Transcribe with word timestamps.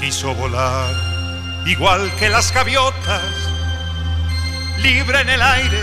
quiso 0.00 0.34
volar, 0.34 0.94
igual 1.66 2.10
que 2.18 2.28
las 2.28 2.52
gaviotas, 2.52 3.22
libre 4.78 5.20
en 5.20 5.28
el 5.28 5.42
aire, 5.42 5.80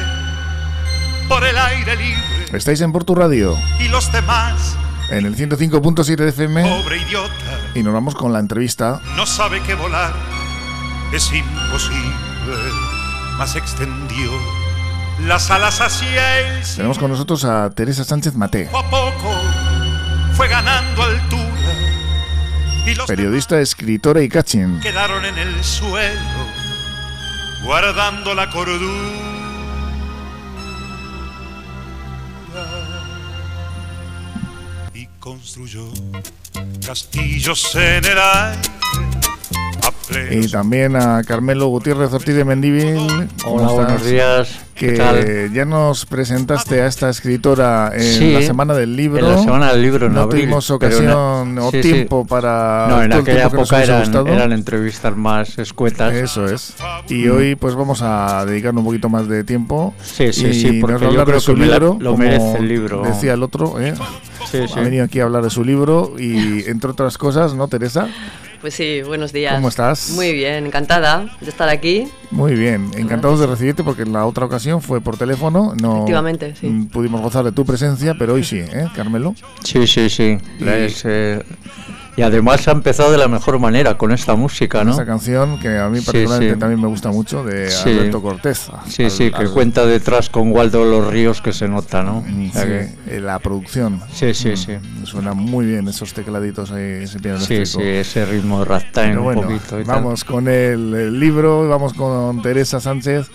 por 1.28 1.44
el 1.44 1.58
aire 1.58 1.96
libre. 1.96 2.46
Estáis 2.54 2.81
en 2.81 2.91
Portu 2.91 3.15
Radio. 3.15 3.57
Y 3.79 3.88
los 3.88 4.12
demás. 4.12 4.78
En 5.10 5.26
el 5.26 5.36
105.7 5.36 6.15
de 6.15 6.29
FM. 6.29 6.63
Pobre 6.63 6.97
idiota. 6.97 7.60
Y 7.76 7.84
nos 7.84 7.94
vamos 7.94 8.15
con 8.15 8.31
la 8.31 8.40
entrevista. 8.40 9.02
No 9.15 9.26
sabe 9.26 9.62
que 9.62 9.76
volar 9.76 10.14
es 11.14 11.32
imposible, 11.32 12.58
más 13.38 13.56
extendió 13.56 14.32
las 15.28 15.52
alas 15.52 15.80
hacia 15.82 16.40
él. 16.40 16.64
Tenemos 16.76 16.98
con 16.98 17.12
nosotros 17.12 17.45
a 17.45 17.70
Teresa 17.70 18.04
Sánchez 18.04 18.36
Mate. 18.36 18.66
Poco 18.72 18.80
a 18.80 18.90
poco 18.90 19.36
fue 20.36 20.48
ganando 20.48 21.04
altura. 21.04 21.42
Y 22.86 22.95
los 22.95 23.08
Periodista, 23.08 23.59
escritora 23.62 24.21
y 24.21 24.30
catching. 24.30 24.80
quedaron 24.81 25.23
en 25.26 25.38
el 25.38 25.63
suelo, 25.63 26.20
guardando 27.63 28.35
la 28.35 28.49
cordura. 28.49 29.20
Y 34.93 35.07
construyó 35.20 35.91
castillos 36.85 37.73
en 37.76 38.05
el 38.05 38.17
aire. 38.17 39.23
Y 40.31 40.48
también 40.49 40.95
a 40.95 41.23
Carmelo 41.23 41.67
Gutiérrez 41.67 42.12
Ortiz 42.12 42.35
de 42.35 42.43
Mendívil. 42.43 43.07
¿Cómo 43.43 43.55
Hola, 43.55 43.71
buenos 43.71 44.05
días. 44.05 44.59
¿Qué 44.76 44.88
Que 44.88 44.93
tal? 44.98 45.53
ya 45.53 45.66
nos 45.66 46.05
presentaste 46.05 46.81
a 46.81 46.88
esta 46.88 47.09
escritora 47.09 47.91
en 47.93 48.02
Sí, 48.02 48.34
la 48.34 48.41
Semana 48.41 48.73
del 48.73 48.95
Libro. 48.98 49.20
En 49.26 49.31
la 49.35 49.41
semana 49.41 49.71
del 49.71 49.81
libro 49.81 50.07
en 50.07 50.13
no 50.13 50.21
abril, 50.21 50.41
tuvimos 50.41 50.70
ocasión 50.71 51.55
no- 51.55 51.67
o 51.67 51.71
sí, 51.71 51.81
sí. 51.84 51.91
tiempo 51.93 52.26
para 52.26 52.88
No, 52.89 53.02
en 53.03 53.13
aquella 53.13 53.43
nos 53.45 53.53
época 53.53 53.84
eran, 53.84 54.27
eran 54.27 54.52
entrevistas 54.52 55.16
más 55.16 55.57
escuetas. 55.59 56.13
Eso 56.13 56.46
es. 56.48 56.74
Y 57.07 57.27
hoy 57.29 57.55
pues 57.55 57.76
vamos 57.76 58.01
a 58.01 58.46
dedicarnos 58.46 58.81
un 58.81 58.85
poquito 58.87 59.09
más 59.09 59.27
de 59.29 59.43
tiempo. 59.43 59.93
Sí, 60.04 60.34
sí, 60.34 60.48
y 60.48 60.54
sí, 60.54 60.71
nos 60.74 60.81
porque 60.81 60.93
va 60.96 60.98
a 60.98 61.01
yo 61.04 61.07
hablar 61.09 61.26
creo 61.27 61.35
de 61.37 61.41
su 61.41 61.54
que 61.54 61.59
me 61.59 61.65
la- 61.68 61.74
libro. 61.76 61.98
lo 61.99 62.12
como 62.12 62.24
merece 62.24 62.57
el 62.57 62.68
libro. 62.68 63.04
Decía 63.05 63.34
el 63.34 63.43
otro, 63.43 63.79
¿eh? 63.79 63.93
Sí, 64.52 64.59
sí. 64.68 64.74
ha 64.76 64.81
venido 64.81 65.06
aquí 65.06 65.20
a 65.20 65.24
hablar 65.24 65.44
de 65.44 65.50
su 65.50 65.64
libro 65.64 66.14
y 66.20 66.64
entre 66.68 66.90
otras 66.92 67.18
cosas, 67.18 67.54
¿no, 67.54 67.68
Teresa? 67.68 68.08
Pues 68.64 68.75
sí, 68.75 69.02
buenos 69.02 69.33
días. 69.33 69.56
¿Cómo 69.56 69.67
estás? 69.67 70.11
Muy 70.11 70.31
bien, 70.31 70.66
encantada 70.66 71.36
de 71.42 71.50
estar 71.50 71.67
aquí. 71.67 72.08
Muy 72.31 72.56
bien, 72.56 72.92
encantados 72.95 73.42
de 73.42 73.45
recibirte 73.47 73.83
porque 73.83 74.03
en 74.03 74.14
la 74.14 74.25
otra 74.25 74.45
ocasión 74.45 74.81
fue 74.81 75.02
por 75.02 75.17
teléfono, 75.17 75.73
no 75.81 75.95
Efectivamente, 75.97 76.56
sí. 76.56 76.88
pudimos 76.89 77.19
gozar 77.19 77.44
de 77.44 77.52
tu 77.52 77.66
presencia, 77.66 78.16
pero 78.17 78.36
hoy 78.36 78.45
sí, 78.45 78.59
¿eh, 78.59 78.88
Carmelo? 78.95 79.36
Sí, 79.66 79.86
sí, 79.86 80.09
sí. 80.09 80.38
Y- 80.61 80.64
es, 80.69 81.03
eh, 81.03 81.44
y 82.16 82.22
además 82.22 82.67
ha 82.67 82.72
empezado 82.72 83.11
de 83.11 83.17
la 83.17 83.28
mejor 83.28 83.58
manera 83.59 83.97
con 83.97 84.11
esta 84.11 84.36
música, 84.36 84.83
¿no? 84.83 84.92
Esa 84.92 85.06
canción 85.06 85.59
que 85.59 85.78
a 85.80 85.89
mí 85.89 86.00
Sí, 86.00 86.06
particularmente 86.06 86.53
sí. 86.53 86.59
también 86.59 86.80
me 86.81 86.88
gusta 86.88 87.09
mucho 87.11 87.44
de 87.44 87.72
Sí. 87.72 87.89
Alberto 87.89 88.22
Cortés. 88.22 88.69
Sí, 88.88 89.06
Al- 89.06 89.11
sí, 89.11 89.31
que 89.31 89.36
al- 89.38 89.50
cuenta 89.52 89.86
detrás 89.86 90.30
con 90.30 90.52
Waldo 90.52 90.86
Los 90.86 91.08
Ríos 91.08 91.41
que 91.41 91.53
se 91.53 91.67
nota, 91.67 92.03
¿no? 92.03 92.19
O 92.19 92.53
sea 92.53 92.61
sí, 92.64 92.67
que- 92.67 93.17
eh, 93.17 93.19
la 93.19 93.39
producción. 93.39 94.02
Sí, 94.14 94.34
sí, 94.34 94.50
Mm, 94.52 94.58
sí. 94.58 94.73
Suena 95.06 95.34
muy 95.34 95.66
bien 95.66 95.88
esos 95.88 96.14
tecladitos 96.14 96.72
ahí, 96.72 97.03
ese 97.03 97.19
piano 97.19 97.39
Sí, 97.39 97.56
eléctrico. 97.56 97.81
sí, 97.81 97.88
ese 97.89 98.25
ritmo 98.25 98.59
de 98.59 98.66
ragtime 98.66 99.17
bueno, 99.17 99.41
un 99.41 99.47
poquito 99.47 99.80
y 99.80 99.84
tal. 99.84 99.95
vamos 99.95 100.23
con 100.23 100.47
el, 100.47 100.94
el 100.94 101.19
libro, 101.19 101.67
vamos 101.67 101.94
con 101.94 102.41
Teresa 102.41 102.80
Sánchez, 102.80 103.28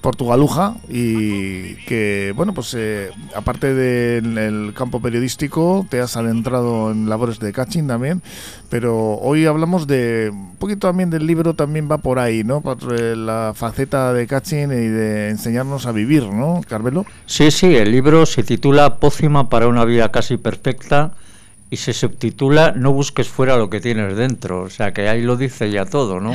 Portugaluja, 0.00 0.76
y 0.88 1.74
que, 1.86 2.32
bueno, 2.36 2.54
pues 2.54 2.74
eh, 2.74 3.10
aparte 3.34 3.74
del 3.74 4.38
el 4.38 4.74
campo 4.74 5.00
periodístico, 5.00 5.86
te 5.90 6.00
has 6.00 6.16
adentrado 6.16 6.90
en 6.90 7.08
labores 7.08 7.38
de 7.40 7.52
catching 7.52 7.86
también, 7.86 8.22
pero 8.68 9.16
hoy 9.18 9.46
hablamos 9.46 9.86
de 9.86 10.30
un 10.32 10.56
poquito 10.56 10.86
también 10.88 11.10
del 11.10 11.26
libro, 11.26 11.54
también 11.54 11.90
va 11.90 11.98
por 11.98 12.18
ahí, 12.18 12.44
¿no? 12.44 12.60
Por 12.60 12.78
eh, 12.92 13.16
la 13.16 13.52
faceta 13.54 14.12
de 14.12 14.26
catching 14.26 14.70
y 14.70 14.88
de 14.88 15.30
enseñarnos 15.30 15.86
a 15.86 15.92
vivir, 15.92 16.24
¿no, 16.24 16.60
Carmelo? 16.68 17.04
Sí, 17.26 17.50
sí, 17.50 17.74
el 17.74 17.90
libro 17.90 18.26
se 18.26 18.42
titula 18.42 18.96
Pócima 18.96 19.48
para 19.48 19.68
una 19.68 19.84
vida 19.84 20.10
casi 20.10 20.36
perfecta 20.36 21.12
y 21.70 21.76
se 21.76 21.92
subtitula 21.92 22.72
No 22.72 22.92
busques 22.92 23.28
fuera 23.28 23.56
lo 23.56 23.70
que 23.70 23.80
tienes 23.80 24.16
dentro. 24.16 24.62
O 24.62 24.70
sea 24.70 24.92
que 24.92 25.08
ahí 25.08 25.22
lo 25.22 25.36
dice 25.36 25.70
ya 25.70 25.84
todo, 25.84 26.20
¿no? 26.20 26.34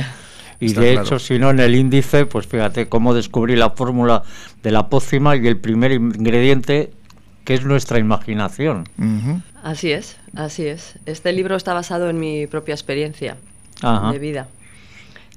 Y 0.60 0.66
Está 0.66 0.80
de 0.82 0.92
claro. 0.92 1.06
hecho, 1.06 1.18
si 1.18 1.38
no, 1.38 1.50
en 1.50 1.60
el 1.60 1.74
índice, 1.74 2.26
pues 2.26 2.46
fíjate 2.46 2.88
cómo 2.88 3.14
descubrí 3.14 3.56
la 3.56 3.70
fórmula 3.70 4.22
de 4.62 4.70
la 4.70 4.88
pócima 4.88 5.36
y 5.36 5.46
el 5.46 5.56
primer 5.58 5.92
ingrediente 5.92 6.92
que 7.44 7.54
es 7.54 7.64
nuestra 7.64 7.98
imaginación. 7.98 8.88
Así 9.62 9.92
es, 9.92 10.16
así 10.34 10.66
es. 10.66 10.94
Este 11.06 11.32
libro 11.32 11.56
está 11.56 11.74
basado 11.74 12.08
en 12.08 12.18
mi 12.18 12.46
propia 12.46 12.74
experiencia 12.74 13.36
Ajá. 13.82 14.12
de 14.12 14.18
vida. 14.18 14.48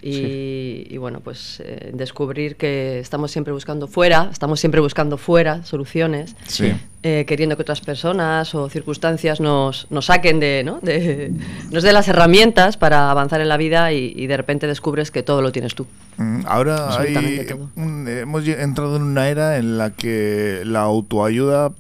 Y, 0.02 0.86
y 0.90 0.98
bueno, 0.98 1.22
pues 1.22 1.60
eh, 1.66 1.92
descubrir 1.94 2.56
que 2.56 3.00
estamos 3.00 3.32
siempre 3.32 3.52
buscando 3.52 3.88
fuera, 3.88 4.30
estamos 4.32 4.60
siempre 4.60 4.80
buscando 4.80 5.18
fuera 5.18 5.64
soluciones, 5.64 6.36
Sí. 6.46 6.72
eh, 7.04 7.26
queriendo 7.28 7.56
que 7.56 7.64
otras 7.64 7.82
personas 7.82 8.54
o 8.54 8.70
circunstancias 8.70 9.40
nos, 9.40 9.88
nos 9.90 10.06
saquen 10.06 10.40
de, 10.40 10.62
¿no? 10.64 10.80
de, 10.82 11.32
nos 11.72 11.82
den 11.84 11.94
las 11.96 12.08
herramientas 12.08 12.78
para 12.78 13.10
avanzar 13.10 13.42
en 13.42 13.50
la 13.50 13.58
vida 13.58 13.92
y, 13.92 14.14
y 14.16 14.28
de 14.28 14.38
repente 14.38 14.68
descubres 14.68 15.10
que 15.10 15.24
todo 15.24 15.42
lo 15.42 15.52
tienes 15.52 15.74
tú. 15.74 15.88
Mm, 16.18 16.42
Ahora 16.46 17.00
hay, 17.00 17.48
un- 17.76 18.08
hemos 18.08 18.48
entrado 18.48 18.98
en 18.98 19.02
una 19.02 19.30
era 19.30 19.58
en 19.58 19.78
la 19.80 19.92
que 19.92 20.62
la 20.64 20.82
autoayuda 20.82 21.72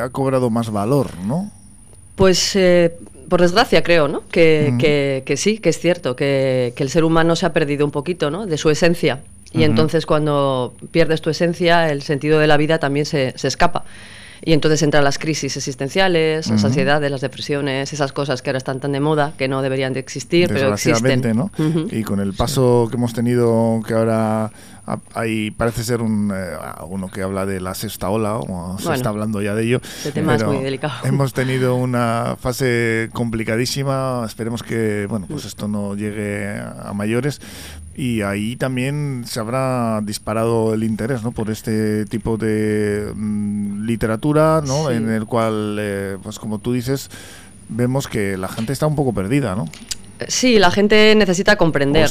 ha 0.00 0.08
cobrado 0.10 0.48
más 0.50 0.70
valor, 0.70 1.10
¿no? 1.26 1.50
Pues 2.16 2.54
eh, 2.56 2.96
por 3.28 3.40
desgracia 3.40 3.82
creo, 3.82 4.08
¿no? 4.08 4.22
Que, 4.30 4.68
Ujú. 4.70 4.78
que- 4.78 5.22
que 5.26 5.36
sí, 5.36 5.58
que 5.58 5.68
es 5.70 5.78
cierto, 5.78 6.16
que, 6.16 6.72
que 6.76 6.82
el 6.82 6.90
ser 6.90 7.04
humano 7.04 7.36
se 7.36 7.46
ha 7.46 7.52
perdido 7.52 7.84
un 7.84 7.90
poquito, 7.92 8.30
¿no? 8.30 8.46
De 8.46 8.56
su 8.58 8.70
esencia. 8.70 9.20
Y 9.52 9.62
entonces 9.62 10.04
cuando 10.04 10.74
pierdes 10.90 11.22
tu 11.22 11.30
esencia, 11.30 11.90
el 11.90 12.02
sentido 12.02 12.38
de 12.38 12.46
la 12.46 12.56
vida 12.58 12.78
también 12.78 13.06
se, 13.06 13.32
se 13.38 13.48
escapa. 13.48 13.84
Y 14.44 14.52
entonces 14.52 14.82
entran 14.82 15.04
las 15.04 15.18
crisis 15.18 15.56
existenciales, 15.56 16.48
las 16.48 16.58
Ujú. 16.60 16.66
ansiedades, 16.68 17.10
las 17.10 17.20
depresiones, 17.20 17.92
esas 17.92 18.12
cosas 18.12 18.42
que 18.42 18.50
ahora 18.50 18.58
están 18.58 18.80
tan 18.80 18.92
de 18.92 19.00
moda, 19.00 19.32
que 19.36 19.48
no 19.48 19.62
deberían 19.62 19.92
de 19.92 20.00
existir, 20.00 20.48
pero 20.48 20.72
existen. 20.74 21.20
¿no? 21.36 21.50
Ujú. 21.58 21.88
Y 21.90 22.02
con 22.02 22.20
el 22.20 22.32
paso 22.34 22.86
que 22.90 22.96
hemos 22.96 23.12
tenido, 23.14 23.80
que 23.86 23.94
ahora 23.94 24.50
ha- 24.86 24.98
hay, 25.14 25.50
parece 25.50 25.84
ser 25.84 26.00
un, 26.00 26.32
eh, 26.34 26.56
uno 26.88 27.08
que 27.10 27.22
habla 27.22 27.44
de 27.46 27.60
la 27.60 27.74
sexta 27.74 28.08
ola, 28.08 28.36
o 28.36 28.76
se 28.78 28.84
Bueno, 28.84 28.94
está 28.94 29.08
hablando 29.10 29.42
ya 29.42 29.54
de 29.54 29.64
ello. 29.64 29.80
ese 29.82 30.12
tema 30.12 30.34
es 30.36 30.44
muy 30.44 30.58
delicado. 30.58 30.94
Hemos 31.04 31.32
tenido 31.34 31.74
una 31.74 32.36
fase 32.40 33.10
complicadísima, 33.12 34.22
esperemos 34.26 34.62
que, 34.62 35.06
bueno, 35.08 35.26
pues 35.28 35.44
esto 35.44 35.68
no 35.68 35.94
llegue 35.94 36.58
a 36.58 36.92
mayores. 36.94 37.40
Y 38.00 38.22
ahí 38.22 38.54
también 38.54 39.24
se 39.26 39.40
habrá 39.40 40.00
disparado 40.04 40.72
el 40.72 40.84
interés, 40.84 41.24
¿no? 41.24 41.32
Por 41.32 41.50
este 41.50 42.04
tipo 42.06 42.36
de 42.36 43.10
mm, 43.12 43.84
literatura, 43.86 44.62
¿no? 44.64 44.88
Sí. 44.88 44.94
En 44.94 45.10
el 45.10 45.24
cual, 45.26 45.76
eh, 45.80 46.16
pues 46.22 46.38
como 46.38 46.60
tú 46.60 46.72
dices, 46.72 47.10
vemos 47.68 48.06
que 48.06 48.36
la 48.36 48.46
gente 48.46 48.72
está 48.72 48.86
un 48.86 48.94
poco 48.94 49.12
perdida, 49.12 49.56
¿no? 49.56 49.68
Sí, 50.28 50.60
la 50.60 50.70
gente 50.70 51.12
necesita 51.16 51.56
comprender, 51.56 52.02
¿no? 52.02 52.06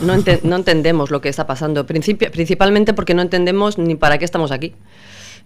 No, 0.00 0.14
ente- 0.14 0.40
no 0.42 0.56
entendemos 0.56 1.12
lo 1.12 1.20
que 1.20 1.28
está 1.28 1.46
pasando, 1.46 1.86
Principi- 1.86 2.30
principalmente 2.32 2.92
porque 2.92 3.14
no 3.14 3.22
entendemos 3.22 3.78
ni 3.78 3.94
para 3.94 4.18
qué 4.18 4.24
estamos 4.24 4.50
aquí. 4.50 4.74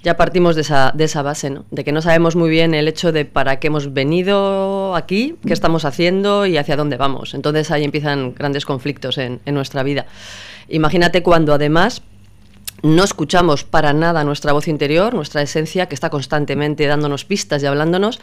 Ya 0.02 0.16
partimos 0.16 0.56
de 0.56 0.62
esa, 0.62 0.90
de 0.94 1.04
esa 1.04 1.22
base, 1.22 1.48
¿no? 1.50 1.64
De 1.70 1.84
que 1.84 1.92
no 1.92 2.02
sabemos 2.02 2.34
muy 2.34 2.50
bien 2.50 2.74
el 2.74 2.88
hecho 2.88 3.12
de 3.12 3.24
para 3.24 3.60
qué 3.60 3.68
hemos 3.68 3.92
venido 3.94 4.96
aquí, 4.96 5.36
qué 5.46 5.52
estamos 5.52 5.84
haciendo 5.84 6.44
y 6.46 6.56
hacia 6.56 6.76
dónde 6.76 6.96
vamos. 6.96 7.34
Entonces 7.34 7.70
ahí 7.70 7.84
empiezan 7.84 8.34
grandes 8.34 8.64
conflictos 8.64 9.16
en, 9.18 9.40
en 9.44 9.54
nuestra 9.54 9.84
vida. 9.84 10.06
Imagínate 10.68 11.22
cuando 11.22 11.54
además 11.54 12.02
no 12.82 13.04
escuchamos 13.04 13.62
para 13.62 13.92
nada 13.92 14.24
nuestra 14.24 14.52
voz 14.52 14.66
interior, 14.66 15.14
nuestra 15.14 15.40
esencia, 15.42 15.86
que 15.86 15.94
está 15.94 16.10
constantemente 16.10 16.84
dándonos 16.86 17.24
pistas 17.24 17.62
y 17.62 17.66
hablándonos, 17.66 18.20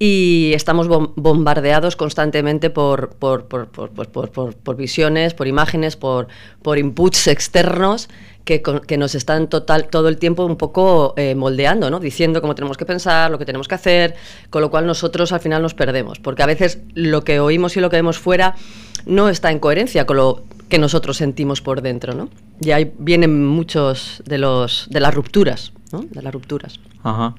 y 0.00 0.50
estamos 0.54 0.88
bom- 0.88 1.12
bombardeados 1.14 1.94
constantemente 1.94 2.68
por, 2.70 3.10
por, 3.10 3.46
por, 3.46 3.68
por- 3.68 3.90
por- 3.90 4.08
por- 4.08 4.30
por- 4.30 4.56
por 4.56 4.76
visiones, 4.76 5.34
por 5.34 5.46
imágenes, 5.46 5.94
por, 5.96 6.26
por 6.62 6.78
inputs 6.78 7.28
externos 7.28 8.08
que, 8.44 8.62
que 8.62 8.98
nos 8.98 9.14
están 9.14 9.48
total, 9.48 9.88
todo 9.88 10.08
el 10.08 10.18
tiempo 10.18 10.44
un 10.44 10.56
poco 10.56 11.14
eh, 11.16 11.34
moldeando, 11.34 11.90
¿no? 11.90 12.00
diciendo 12.00 12.40
cómo 12.40 12.54
tenemos 12.54 12.76
que 12.76 12.86
pensar, 12.86 13.30
lo 13.30 13.38
que 13.38 13.44
tenemos 13.44 13.68
que 13.68 13.74
hacer, 13.74 14.14
con 14.50 14.62
lo 14.62 14.70
cual 14.70 14.86
nosotros 14.86 15.32
al 15.32 15.40
final 15.40 15.62
nos 15.62 15.74
perdemos, 15.74 16.18
porque 16.18 16.42
a 16.42 16.46
veces 16.46 16.78
lo 16.94 17.22
que 17.22 17.40
oímos 17.40 17.76
y 17.76 17.80
lo 17.80 17.90
que 17.90 17.96
vemos 17.96 18.18
fuera 18.18 18.54
no 19.06 19.28
está 19.28 19.50
en 19.50 19.58
coherencia 19.58 20.06
con 20.06 20.16
lo 20.16 20.44
que 20.68 20.78
nosotros 20.78 21.16
sentimos 21.16 21.60
por 21.60 21.82
dentro, 21.82 22.14
¿no? 22.14 22.28
Y 22.60 22.70
ahí 22.70 22.92
vienen 22.98 23.46
muchos 23.46 24.22
de 24.24 24.38
los 24.38 24.86
de 24.90 25.00
las 25.00 25.14
rupturas, 25.14 25.72
¿no? 25.92 26.00
De 26.10 26.22
las 26.22 26.32
rupturas. 26.32 26.80
Ajá. 27.02 27.34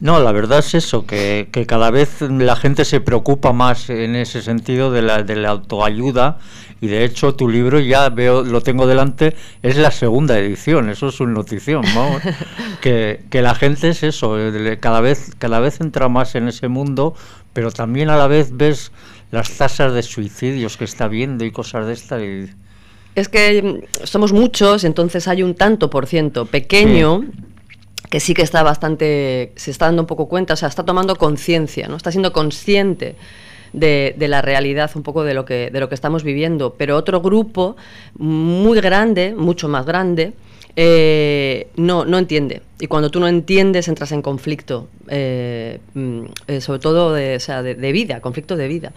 No, 0.00 0.18
la 0.18 0.32
verdad 0.32 0.60
es 0.60 0.74
eso, 0.74 1.04
que, 1.06 1.48
que 1.52 1.66
cada 1.66 1.90
vez 1.90 2.22
la 2.22 2.56
gente 2.56 2.86
se 2.86 3.00
preocupa 3.00 3.52
más 3.52 3.90
en 3.90 4.16
ese 4.16 4.40
sentido 4.40 4.90
de 4.90 5.02
la, 5.02 5.22
de 5.22 5.36
la 5.36 5.50
autoayuda 5.50 6.38
y 6.80 6.88
de 6.88 7.04
hecho 7.04 7.34
tu 7.34 7.48
libro 7.50 7.78
ya 7.80 8.08
veo, 8.08 8.42
lo 8.42 8.62
tengo 8.62 8.86
delante, 8.86 9.36
es 9.62 9.76
la 9.76 9.90
segunda 9.90 10.38
edición, 10.38 10.88
eso 10.88 11.08
es 11.08 11.20
una 11.20 11.34
notición, 11.34 11.82
vamos. 11.94 12.22
que, 12.80 13.20
que 13.28 13.42
la 13.42 13.54
gente 13.54 13.90
es 13.90 14.02
eso, 14.02 14.38
eh, 14.38 14.78
cada 14.80 15.02
vez, 15.02 15.32
cada 15.38 15.60
vez 15.60 15.82
entra 15.82 16.08
más 16.08 16.34
en 16.34 16.48
ese 16.48 16.68
mundo, 16.68 17.14
pero 17.52 17.70
también 17.70 18.08
a 18.08 18.16
la 18.16 18.26
vez 18.26 18.56
ves 18.56 18.92
las 19.30 19.50
tasas 19.58 19.92
de 19.92 20.02
suicidios 20.02 20.78
que 20.78 20.84
está 20.84 21.08
viendo 21.08 21.44
y 21.44 21.50
cosas 21.50 21.86
de 21.86 21.92
estas. 21.92 22.22
Es 23.14 23.28
que 23.28 23.62
mm, 23.62 24.06
somos 24.06 24.32
muchos, 24.32 24.84
entonces 24.84 25.28
hay 25.28 25.42
un 25.42 25.54
tanto 25.54 25.90
por 25.90 26.06
ciento 26.06 26.46
pequeño. 26.46 27.24
Que 28.10 28.20
sí 28.20 28.34
que 28.34 28.42
está 28.42 28.62
bastante, 28.62 29.52
se 29.56 29.70
está 29.70 29.86
dando 29.86 30.02
un 30.02 30.06
poco 30.06 30.28
cuenta, 30.28 30.54
o 30.54 30.56
sea, 30.56 30.68
está 30.68 30.84
tomando 30.84 31.16
conciencia, 31.16 31.88
¿no? 31.88 31.96
Está 31.96 32.10
siendo 32.10 32.32
consciente 32.32 33.14
de, 33.72 34.14
la 34.18 34.42
realidad, 34.42 34.90
un 34.96 35.04
poco 35.04 35.22
de 35.22 35.32
lo, 35.32 35.44
que, 35.44 35.70
de 35.70 35.80
lo 35.80 35.88
que 35.88 35.94
estamos 35.94 36.24
viviendo. 36.24 36.74
Pero 36.76 36.96
otro 36.96 37.20
grupo 37.20 37.76
muy 38.18 38.80
grande, 38.80 39.32
mucho 39.36 39.68
más 39.68 39.86
grande, 39.86 40.32
eh, 40.74 41.68
no, 41.76 42.04
no 42.04 42.18
entiende. 42.18 42.62
Y 42.80 42.86
cuando 42.86 43.10
tú 43.10 43.20
no 43.20 43.28
entiendes, 43.28 43.86
entras 43.86 44.10
en 44.12 44.22
conflicto, 44.22 44.88
eh, 45.08 45.78
mm, 45.94 46.22
eh, 46.48 46.60
sobre 46.60 46.80
todo 46.80 47.12
de, 47.12 47.36
o 47.36 47.40
sea, 47.40 47.62
de, 47.62 47.92
vida, 47.92 48.20
conflicto 48.20 48.56
de 48.56 48.66
vida. 48.66 48.92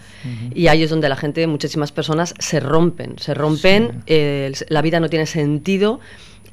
Y 0.55 0.67
ahí 0.67 0.83
es 0.83 0.89
donde 0.89 1.09
la 1.09 1.15
gente, 1.15 1.45
muchísimas 1.45 1.91
personas 1.91 2.33
se 2.39 2.59
rompen, 2.59 3.15
se 3.19 3.33
rompen, 3.33 4.03
la 4.69 4.81
vida 4.81 4.99
no 4.99 5.09
tiene 5.09 5.25
sentido 5.25 5.99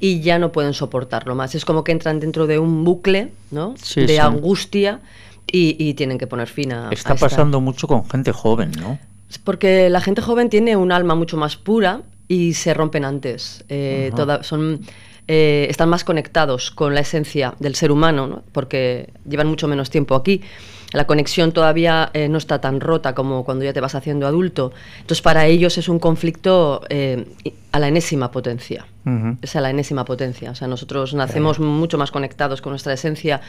y 0.01 0.21
ya 0.21 0.39
no 0.39 0.51
pueden 0.51 0.75
soportarlo 0.75 1.35
más. 1.35 1.55
Es 1.55 1.65
como 1.65 1.85
que 1.85 1.93
entran 1.93 2.19
dentro 2.19 2.47
de 2.47 2.59
un 2.59 2.85
bucle 2.85 3.33
¿no? 3.51 3.75
de 3.95 4.19
angustia 4.19 5.01
y, 5.53 5.95
tienen 5.95 6.19
que 6.19 6.27
poner 6.27 6.49
fin 6.49 6.73
a... 6.73 6.89
Está 6.91 7.15
pasando 7.15 7.61
mucho 7.61 7.87
con 7.87 8.09
gente 8.09 8.33
joven, 8.33 8.73
¿no? 8.81 8.99
Porque 9.45 9.91
la 9.91 10.01
gente 10.01 10.23
joven 10.23 10.49
tiene 10.49 10.77
un 10.77 10.91
alma 10.91 11.15
mucho 11.15 11.37
más 11.37 11.57
pura 11.57 12.03
y 12.29 12.55
se 12.55 12.75
rompen 12.75 13.05
antes. 13.05 13.65
son 14.43 14.81
eh, 15.33 15.69
están 15.71 15.89
más 15.89 16.03
conectados 16.03 16.73
con 16.73 16.93
la 16.93 17.03
esencia 17.03 17.55
del 17.61 17.77
ser 17.77 17.93
humano, 17.93 18.43
porque 18.51 19.11
llevan 19.29 19.47
mucho 19.47 19.69
menos 19.69 19.89
tiempo 19.89 20.17
aquí. 20.17 20.41
La 20.93 21.07
conexión 21.07 21.53
todavía 21.53 22.11
eh, 22.15 22.29
no 22.29 22.39
está 22.39 22.61
tan 22.61 22.81
rota 22.81 23.15
como 23.15 23.45
cuando 23.45 23.65
ya 23.65 23.73
te 23.73 23.81
vas 23.81 23.95
haciendo 23.95 24.27
adulto. 24.27 24.73
Entonces, 24.97 25.23
para 25.23 25.47
ellos 25.47 25.79
es 25.79 25.89
un 25.89 25.99
conflicto 25.99 26.83
eh, 26.89 27.27
a 27.73 27.79
la 27.79 27.89
enésima 27.89 28.31
potencia. 28.31 28.87
Es 29.43 29.57
a 29.57 29.61
la 29.61 29.71
enésima 29.71 30.05
potencia. 30.05 30.51
O 30.51 30.55
sea, 30.55 30.69
nosotros 30.69 31.15
nacemos 31.15 31.59
mucho 31.59 31.97
más 31.99 32.11
conectados 32.11 32.61
con 32.61 32.71
nuestra 32.71 32.93
esencia 32.93 33.41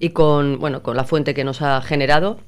y 0.00 0.10
con, 0.10 0.58
bueno, 0.58 0.82
con 0.82 0.96
la 0.96 1.04
fuente 1.04 1.32
que 1.32 1.44
nos 1.44 1.62
ha 1.62 1.80
generado 1.80 2.38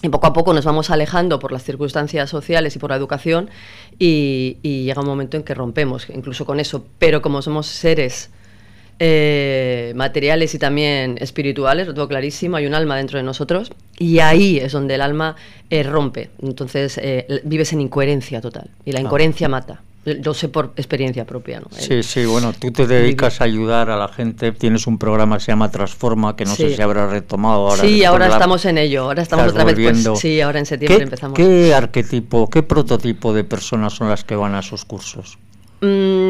y 0.00 0.08
poco 0.10 0.28
a 0.28 0.32
poco 0.32 0.54
nos 0.54 0.64
vamos 0.64 0.90
alejando 0.90 1.40
por 1.40 1.50
las 1.50 1.64
circunstancias 1.64 2.30
sociales 2.30 2.76
y 2.76 2.78
por 2.78 2.90
la 2.90 2.96
educación 2.96 3.50
y, 3.98 4.58
llega 4.62 5.00
un 5.00 5.08
momento 5.08 5.36
en 5.36 5.42
que 5.42 5.54
rompemos, 5.54 6.08
incluso 6.10 6.46
con 6.46 6.60
eso. 6.60 6.86
Pero 6.98 7.20
como 7.20 7.42
somos 7.42 7.66
seres 7.66 8.30
eh, 9.00 9.92
materiales 9.94 10.54
y 10.54 10.58
también 10.58 11.18
espirituales, 11.20 11.86
lo 11.86 11.94
tengo 11.94 12.08
clarísimo, 12.08 12.56
hay 12.56 12.66
un 12.66 12.74
alma 12.74 12.96
dentro 12.96 13.18
de 13.18 13.22
nosotros 13.22 13.70
y 13.98 14.18
ahí 14.18 14.58
es 14.58 14.72
donde 14.72 14.96
el 14.96 15.02
alma 15.02 15.36
eh, 15.70 15.82
rompe. 15.82 16.30
Entonces 16.42 16.98
eh, 17.02 17.42
vives 17.44 17.72
en 17.72 17.80
incoherencia 17.80 18.40
total 18.40 18.70
y 18.84 18.92
la 18.92 18.98
ah. 18.98 19.02
incoherencia 19.02 19.48
mata. 19.48 19.82
Yo 20.20 20.32
sé 20.32 20.48
por 20.48 20.72
experiencia 20.76 21.26
propia. 21.26 21.60
¿no? 21.60 21.66
Sí, 21.70 22.02
sí, 22.02 22.24
bueno, 22.24 22.52
tú 22.58 22.70
te 22.70 22.86
dedicas 22.86 23.40
a 23.40 23.44
ayudar 23.44 23.90
a 23.90 23.96
la 23.96 24.08
gente, 24.08 24.52
tienes 24.52 24.86
un 24.86 24.98
programa 24.98 25.36
que 25.36 25.44
se 25.44 25.52
llama 25.52 25.70
Transforma, 25.70 26.34
que 26.34 26.44
no 26.44 26.54
sé 26.54 26.74
si 26.74 26.80
habrá 26.80 27.08
retomado 27.08 27.68
ahora. 27.68 27.82
Sí, 27.82 28.04
ahora 28.04 28.28
estamos 28.28 28.64
en 28.64 28.78
ello, 28.78 29.02
ahora 29.04 29.22
estamos 29.22 29.48
otra 29.48 29.64
vez, 29.64 29.76
pues, 29.76 30.18
sí, 30.18 30.40
ahora 30.40 30.60
en 30.60 30.66
septiembre 30.66 31.04
empezamos. 31.04 31.36
¿Qué 31.36 31.74
arquetipo, 31.74 32.48
qué 32.48 32.62
prototipo 32.62 33.34
de 33.34 33.44
personas 33.44 33.92
son 33.92 34.08
las 34.08 34.24
que 34.24 34.34
van 34.34 34.54
a 34.54 34.60
esos 34.60 34.84
cursos? 34.84 35.38
Mm, 35.80 36.27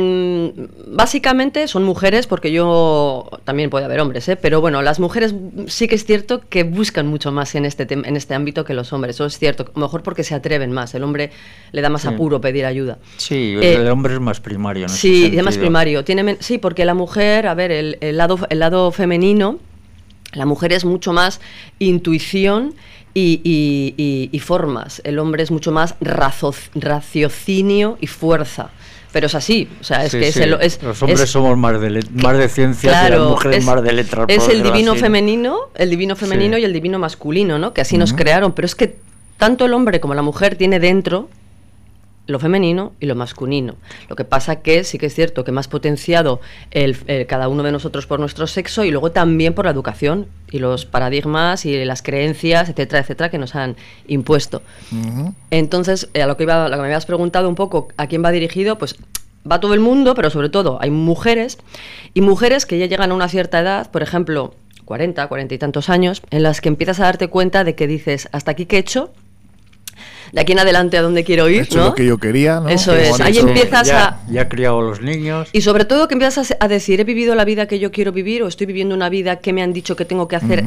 básicamente 0.86 1.68
son 1.68 1.84
mujeres, 1.84 2.26
porque 2.26 2.52
yo 2.52 3.28
también 3.44 3.70
puede 3.70 3.84
haber 3.84 4.00
hombres, 4.00 4.28
¿eh? 4.28 4.36
pero 4.36 4.60
bueno, 4.60 4.82
las 4.82 5.00
mujeres 5.00 5.34
sí 5.66 5.88
que 5.88 5.94
es 5.94 6.04
cierto 6.04 6.40
que 6.48 6.64
buscan 6.64 7.06
mucho 7.06 7.32
más 7.32 7.54
en 7.54 7.64
este, 7.64 7.86
en 7.90 8.16
este 8.16 8.34
ámbito 8.34 8.64
que 8.64 8.74
los 8.74 8.92
hombres. 8.92 9.16
Eso 9.16 9.26
es 9.26 9.38
cierto, 9.38 9.64
a 9.64 9.78
lo 9.78 9.86
mejor 9.86 10.02
porque 10.02 10.24
se 10.24 10.34
atreven 10.34 10.72
más. 10.72 10.94
El 10.94 11.02
hombre 11.02 11.30
le 11.72 11.80
da 11.80 11.88
más 11.88 12.06
apuro 12.06 12.40
pedir 12.40 12.66
ayuda. 12.66 12.98
Sí, 13.16 13.54
el 13.60 13.86
eh, 13.86 13.90
hombre 13.90 14.14
es 14.14 14.20
más 14.20 14.40
primario. 14.40 14.84
En 14.84 14.88
sí, 14.90 15.32
es 15.34 15.42
más 15.42 15.58
primario. 15.58 16.04
Tiene, 16.04 16.36
sí, 16.40 16.58
porque 16.58 16.84
la 16.84 16.94
mujer, 16.94 17.46
a 17.46 17.54
ver, 17.54 17.70
el, 17.70 17.98
lado, 18.16 18.38
el 18.50 18.58
lado 18.58 18.90
femenino, 18.92 19.58
la 20.32 20.46
mujer 20.46 20.72
es 20.72 20.84
mucho 20.84 21.12
más 21.12 21.40
intuición. 21.78 22.74
Y, 23.20 24.40
formas. 24.44 25.02
El 25.02 25.18
hombre 25.18 25.42
es 25.42 25.50
mucho 25.50 25.72
más 25.72 25.96
raciocinio 26.00 27.98
y 28.00 28.06
fuerza 28.06 28.70
pero 29.18 29.26
es 29.26 29.34
así. 29.34 29.68
O 29.80 29.82
sea, 29.82 30.04
es 30.04 30.12
que 30.12 30.28
Es 30.28 30.80
los 30.80 31.02
hombres 31.02 31.28
somos 31.28 31.58
más 31.58 31.80
de, 31.80 32.06
más 32.12 32.38
de 32.38 32.48
ciencia 32.48 33.08
y 33.08 33.10
las 33.10 33.18
mujeres 33.18 33.64
más 33.64 33.82
de 33.82 33.92
letras. 33.92 34.26
Es 34.28 34.48
el 34.48 34.62
divino 34.62 34.94
femenino, 34.94 35.56
el 35.74 35.90
divino 35.90 36.14
femenino 36.14 36.56
y 36.56 36.62
el 36.62 36.72
divino 36.72 37.00
masculino, 37.00 37.58
¿no? 37.58 37.74
Que 37.74 37.80
así 37.80 37.98
nos 37.98 38.12
crearon. 38.12 38.52
Pero 38.52 38.66
es 38.66 38.76
que 38.76 38.94
tanto 39.36 39.64
el 39.64 39.74
hombre 39.74 39.98
como 39.98 40.14
la 40.14 40.22
mujer 40.22 40.54
tiene 40.54 40.78
dentro 40.78 41.28
lo 42.28 42.38
femenino 42.38 42.92
y 43.00 43.06
lo 43.06 43.16
masculino. 43.16 43.74
Lo 44.08 44.14
que 44.14 44.24
pasa 44.24 44.56
que 44.56 44.84
sí 44.84 44.98
que 44.98 45.06
es 45.06 45.14
cierto 45.14 45.44
que 45.44 45.50
más 45.50 45.66
potenciado 45.66 46.40
el, 46.70 46.96
cada 47.26 47.48
uno 47.48 47.62
de 47.62 47.72
nosotros 47.72 48.06
por 48.06 48.20
nuestro 48.20 48.46
sexo 48.46 48.84
y 48.84 48.90
luego 48.90 49.10
también 49.10 49.54
por 49.54 49.64
la 49.64 49.70
educación 49.70 50.26
y 50.50 50.58
los 50.58 50.84
paradigmas 50.84 51.64
y 51.64 51.84
las 51.86 52.02
creencias, 52.02 52.68
etcétera, 52.68 53.00
etcétera, 53.00 53.30
que 53.30 53.38
nos 53.38 53.54
han 53.54 53.76
impuesto. 54.06 54.62
Entonces, 55.50 56.10
eh, 56.12 56.22
a 56.22 56.26
lo 56.26 56.36
que, 56.36 56.42
iba, 56.42 56.68
lo 56.68 56.76
que 56.76 56.82
me 56.82 56.88
habías 56.88 57.06
preguntado 57.06 57.48
un 57.48 57.54
poco, 57.54 57.88
¿a 57.96 58.06
quién 58.06 58.22
va 58.22 58.30
dirigido? 58.30 58.76
Pues 58.76 58.96
va 59.50 59.58
todo 59.58 59.72
el 59.72 59.80
mundo, 59.80 60.14
pero 60.14 60.28
sobre 60.28 60.50
todo 60.50 60.76
hay 60.82 60.90
mujeres 60.90 61.56
y 62.12 62.20
mujeres 62.20 62.66
que 62.66 62.78
ya 62.78 62.86
llegan 62.86 63.10
a 63.10 63.14
una 63.14 63.28
cierta 63.28 63.60
edad, 63.60 63.90
por 63.90 64.02
ejemplo, 64.02 64.54
40, 64.84 65.26
40 65.26 65.54
y 65.54 65.58
tantos 65.58 65.88
años, 65.88 66.22
en 66.30 66.42
las 66.42 66.60
que 66.60 66.68
empiezas 66.68 67.00
a 67.00 67.04
darte 67.04 67.28
cuenta 67.28 67.64
de 67.64 67.74
que 67.74 67.86
dices, 67.86 68.28
hasta 68.32 68.50
aquí 68.50 68.66
qué 68.66 68.76
he 68.76 68.80
hecho, 68.80 69.12
de 70.32 70.40
aquí 70.40 70.52
en 70.52 70.58
adelante 70.58 70.98
a 70.98 71.02
dónde 71.02 71.24
quiero 71.24 71.48
ir, 71.48 71.68
¿no? 71.74 71.86
lo 71.86 71.94
que 71.94 72.04
yo 72.04 72.18
quería, 72.18 72.60
¿no? 72.60 72.68
Eso 72.68 72.94
es, 72.94 73.20
ahí 73.20 73.38
empiezas 73.38 73.90
a... 73.90 74.20
Ya 74.28 74.42
he 74.42 74.48
criado 74.48 74.80
a 74.80 74.82
los 74.82 75.00
niños. 75.00 75.48
Y 75.52 75.62
sobre 75.62 75.84
todo 75.84 76.08
que 76.08 76.14
empiezas 76.14 76.54
a, 76.58 76.68
decir, 76.68 77.00
he 77.00 77.04
vivido 77.04 77.34
la 77.34 77.44
vida 77.44 77.66
que 77.66 77.78
yo 77.78 77.90
quiero 77.90 78.12
vivir 78.12 78.42
o 78.42 78.48
estoy 78.48 78.66
viviendo 78.66 78.94
una 78.94 79.08
vida 79.08 79.36
que 79.36 79.52
me 79.52 79.62
han 79.62 79.72
dicho 79.72 79.96
que 79.96 80.04
tengo 80.04 80.28
que 80.28 80.36
hacer, 80.36 80.64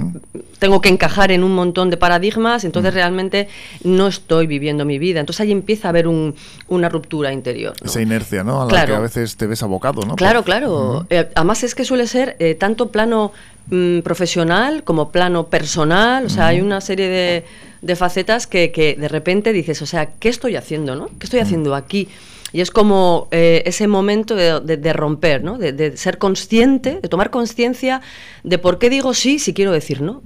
tengo 0.60 0.82
que 0.82 0.90
encajar 0.90 1.32
en 1.32 1.44
un 1.44 1.54
montón 1.54 1.90
de 1.90 1.98
paradigmas, 1.98 2.64
entonces 2.64 2.94
realmente 2.94 3.48
no 3.84 4.08
estoy 4.08 4.48
viviendo 4.48 4.86
mi 4.86 5.00
vida. 5.00 5.20
Entonces 5.20 5.42
ahí 5.42 5.52
empieza 5.52 5.88
a 5.88 5.90
haber 5.90 6.08
una 6.08 6.90
ruptura 6.90 7.32
interior. 7.32 7.74
Esa 7.84 8.02
inercia, 8.02 8.44
¿no? 8.44 8.64
A 8.64 8.72
la 8.72 8.86
que 8.86 8.94
a 8.94 9.00
veces 9.00 9.38
te 9.38 9.48
ves 9.48 9.62
abocado, 9.64 10.02
¿no? 10.04 10.16
Claro, 10.16 10.44
claro. 10.44 11.06
Eh, 11.10 11.30
además 11.36 11.64
es 11.64 11.76
que 11.76 11.86
suele 11.86 12.08
ser 12.08 12.36
eh, 12.40 12.56
tanto 12.56 12.92
plano 12.92 13.32
mm, 13.70 14.00
profesional 14.00 14.84
como 14.84 15.12
plano 15.12 15.48
personal, 15.48 16.26
o 16.26 16.30
sea, 16.30 16.48
hay 16.48 16.62
una 16.62 16.82
serie 16.82 17.08
de 17.08 17.46
de 17.82 17.96
facetas 17.96 18.48
que, 18.48 18.72
que, 18.72 18.96
de 18.96 19.08
repente 19.08 19.54
dices, 19.54 19.82
o 19.82 19.86
sea, 19.86 20.08
¿qué 20.20 20.30
estoy 20.30 20.56
haciendo, 20.56 20.96
no? 20.96 21.08
¿Qué 21.20 21.26
estoy 21.26 21.40
mm. 21.40 21.44
haciendo 21.44 21.76
aquí? 21.76 22.08
Y 22.54 22.62
es 22.62 22.72
como 22.72 23.28
eh, 23.32 23.64
ese 23.66 23.88
momento 23.88 24.36
de, 24.36 24.94
romper, 24.94 25.44
¿no? 25.44 25.58
De, 25.58 25.96
ser 25.96 26.18
consciente, 26.18 27.00
de 27.02 27.08
tomar 27.08 27.30
conciencia 27.30 28.02
de 28.44 28.58
por 28.58 28.78
qué 28.78 28.90
digo 28.90 29.14
sí 29.14 29.40
si 29.40 29.54
quiero 29.54 29.72
decir 29.72 30.02
no. 30.02 30.22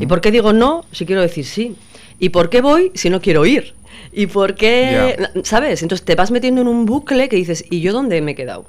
Y 0.00 0.06
por 0.06 0.22
qué 0.22 0.30
digo 0.30 0.54
no 0.54 0.86
si 0.90 1.04
quiero 1.04 1.20
decir 1.20 1.44
sí. 1.44 1.76
Y 2.18 2.30
por 2.30 2.48
qué 2.48 2.62
voy 2.62 2.92
si 2.94 3.10
no 3.10 3.20
quiero 3.20 3.44
ir. 3.44 3.74
Y 4.10 4.26
por 4.26 4.54
qué, 4.54 5.28
¿sabes? 5.42 5.82
Entonces 5.82 6.02
te 6.06 6.14
vas 6.14 6.30
metiendo 6.30 6.62
en 6.62 6.68
un 6.68 6.86
bucle 6.86 7.28
que 7.28 7.36
dices, 7.36 7.66
¿y 7.68 7.80
yo 7.80 7.92
dónde 7.92 8.22
me 8.22 8.32
he 8.32 8.34
quedado? 8.34 8.64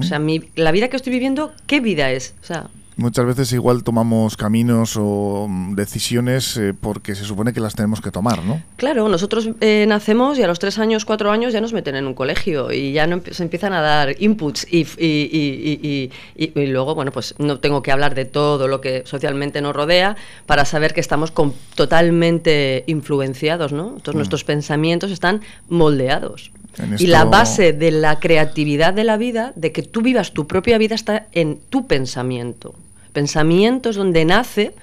O 0.00 0.02
sea, 0.02 0.18
mi, 0.18 0.42
la 0.56 0.72
vida 0.72 0.88
que 0.88 0.96
estoy 0.96 1.12
viviendo, 1.12 1.52
¿qué 1.66 1.80
vida 1.80 2.10
es? 2.10 2.34
O 2.42 2.46
sea, 2.46 2.68
Muchas 2.96 3.26
veces 3.26 3.52
igual 3.52 3.82
tomamos 3.82 4.36
caminos 4.36 4.96
o 4.96 5.46
mm, 5.48 5.74
decisiones 5.74 6.56
eh, 6.56 6.74
porque 6.78 7.14
se 7.16 7.24
supone 7.24 7.52
que 7.52 7.60
las 7.60 7.74
tenemos 7.74 8.00
que 8.00 8.12
tomar, 8.12 8.44
¿no? 8.44 8.62
Claro, 8.76 9.08
nosotros 9.08 9.50
eh, 9.60 9.84
nacemos 9.88 10.38
y 10.38 10.42
a 10.42 10.46
los 10.46 10.60
tres 10.60 10.78
años, 10.78 11.04
cuatro 11.04 11.32
años 11.32 11.52
ya 11.52 11.60
nos 11.60 11.72
meten 11.72 11.96
en 11.96 12.06
un 12.06 12.14
colegio 12.14 12.70
y 12.72 12.92
ya 12.92 13.06
no 13.08 13.20
se 13.28 13.42
empiezan 13.42 13.72
a 13.72 13.80
dar 13.80 14.14
inputs 14.22 14.66
y, 14.70 14.86
y, 14.98 16.10
y, 16.36 16.66
luego, 16.66 16.94
bueno, 16.94 17.10
pues 17.10 17.34
no 17.38 17.58
tengo 17.58 17.82
que 17.82 17.90
hablar 17.90 18.14
de 18.14 18.26
todo 18.26 18.68
lo 18.68 18.80
que 18.80 19.02
socialmente 19.06 19.60
nos 19.60 19.74
rodea 19.74 20.16
para 20.46 20.64
saber 20.64 20.94
que 20.94 21.00
estamos 21.00 21.32
totalmente 21.74 22.84
influenciados, 22.86 23.72
¿no? 23.72 23.96
Todos 24.02 24.14
mm. 24.14 24.18
nuestros 24.18 24.44
pensamientos 24.44 25.10
están 25.10 25.40
moldeados. 25.68 26.52
Y 26.98 27.06
la 27.06 27.24
base 27.24 27.72
de 27.72 27.90
la 27.90 28.18
creatividad 28.18 28.94
de 28.94 29.04
la 29.04 29.16
vida, 29.16 29.52
de 29.54 29.72
que 29.72 29.82
tú 29.82 30.02
vivas 30.02 30.32
tu 30.32 30.46
propia 30.46 30.78
vida, 30.78 30.94
está 30.94 31.26
en 31.32 31.60
tu 31.70 31.86
pensamiento. 31.86 32.74
Pensamiento 33.14 33.88
es 33.88 33.96
donde 33.96 34.26
nace 34.26 34.74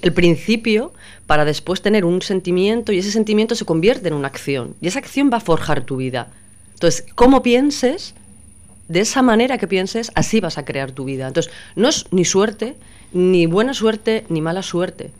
el 0.00 0.14
principio 0.14 0.94
para 1.26 1.44
después 1.44 1.82
tener 1.82 2.06
un 2.06 2.22
sentimiento 2.22 2.92
y 2.92 2.98
ese 2.98 3.12
sentimiento 3.12 3.54
se 3.54 3.66
convierte 3.66 4.08
en 4.08 4.14
una 4.14 4.28
acción. 4.28 4.74
Y 4.80 4.88
esa 4.88 5.00
acción 5.00 5.28
va 5.30 5.36
a 5.36 5.40
forjar 5.40 5.82
tu 5.82 5.96
vida. 5.96 6.28
Entonces, 6.72 7.04
cómo 7.14 7.42
pienses, 7.42 8.14
de 8.88 9.00
esa 9.00 9.20
manera 9.20 9.58
que 9.58 9.68
pienses, 9.68 10.10
así 10.14 10.40
vas 10.40 10.56
a 10.56 10.64
crear 10.64 10.92
tu 10.92 11.04
vida. 11.04 11.28
Entonces, 11.28 11.52
no 11.76 11.90
es 11.90 12.06
ni 12.10 12.24
suerte, 12.24 12.76
ni 13.12 13.44
buena 13.44 13.74
suerte, 13.74 14.24
ni 14.30 14.40
mala 14.40 14.62
suerte 14.62 15.10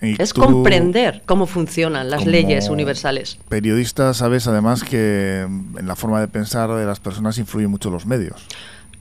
es 0.00 0.34
comprender 0.34 1.22
cómo 1.26 1.46
funcionan 1.46 2.10
las 2.10 2.26
leyes 2.26 2.68
universales. 2.68 3.38
Periodista, 3.48 4.12
sabes 4.14 4.46
además 4.46 4.82
que 4.84 5.40
en 5.42 5.86
la 5.86 5.96
forma 5.96 6.20
de 6.20 6.28
pensar 6.28 6.70
de 6.70 6.84
las 6.84 7.00
personas 7.00 7.38
influyen 7.38 7.70
mucho 7.70 7.90
los 7.90 8.06
medios. 8.06 8.46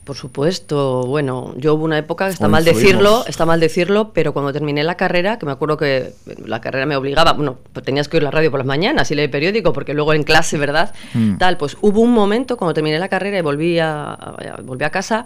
Por 0.04 0.18
supuesto, 0.18 1.06
bueno, 1.08 1.54
yo 1.58 1.76
hubo 1.76 1.86
una 1.86 1.98
época, 1.98 2.28
está 2.28 2.48
O 2.48 2.50
mal 2.50 2.62
influimos. 2.68 2.84
decirlo, 2.92 3.24
está 3.26 3.46
mal 3.46 3.60
decirlo, 3.60 4.12
pero 4.14 4.34
cuando 4.34 4.52
terminé 4.52 4.84
la 4.84 4.96
carrera, 4.96 5.40
que 5.40 5.46
me 5.46 5.54
acuerdo 5.54 5.78
que 5.78 6.12
la 6.46 6.60
carrera 6.60 6.86
me 6.86 6.96
obligaba, 6.98 7.32
bueno, 7.34 7.58
pues 7.72 7.86
tenías 7.86 8.10
que 8.10 8.18
oír 8.18 8.24
la 8.24 8.32
radio 8.32 8.52
por 8.52 8.60
las 8.60 8.68
mañanas 8.68 9.10
y 9.12 9.16
leer 9.16 9.32
periódico, 9.32 9.72
porque 9.72 9.94
luego 9.94 10.14
en 10.14 10.24
clase, 10.24 10.58
¿verdad? 10.58 10.94
Mm. 11.14 11.38
Tal, 11.38 11.56
pues 11.58 11.78
hubo 11.82 12.02
un 12.02 12.12
momento 12.12 12.58
cuando 12.58 12.74
terminé 12.74 13.00
la 13.00 13.08
carrera 13.08 13.38
y 13.38 13.42
volví 13.42 13.80
a, 13.80 14.12
a- 14.14 14.60
volví 14.64 14.84
a 14.84 14.90
casa 14.90 15.26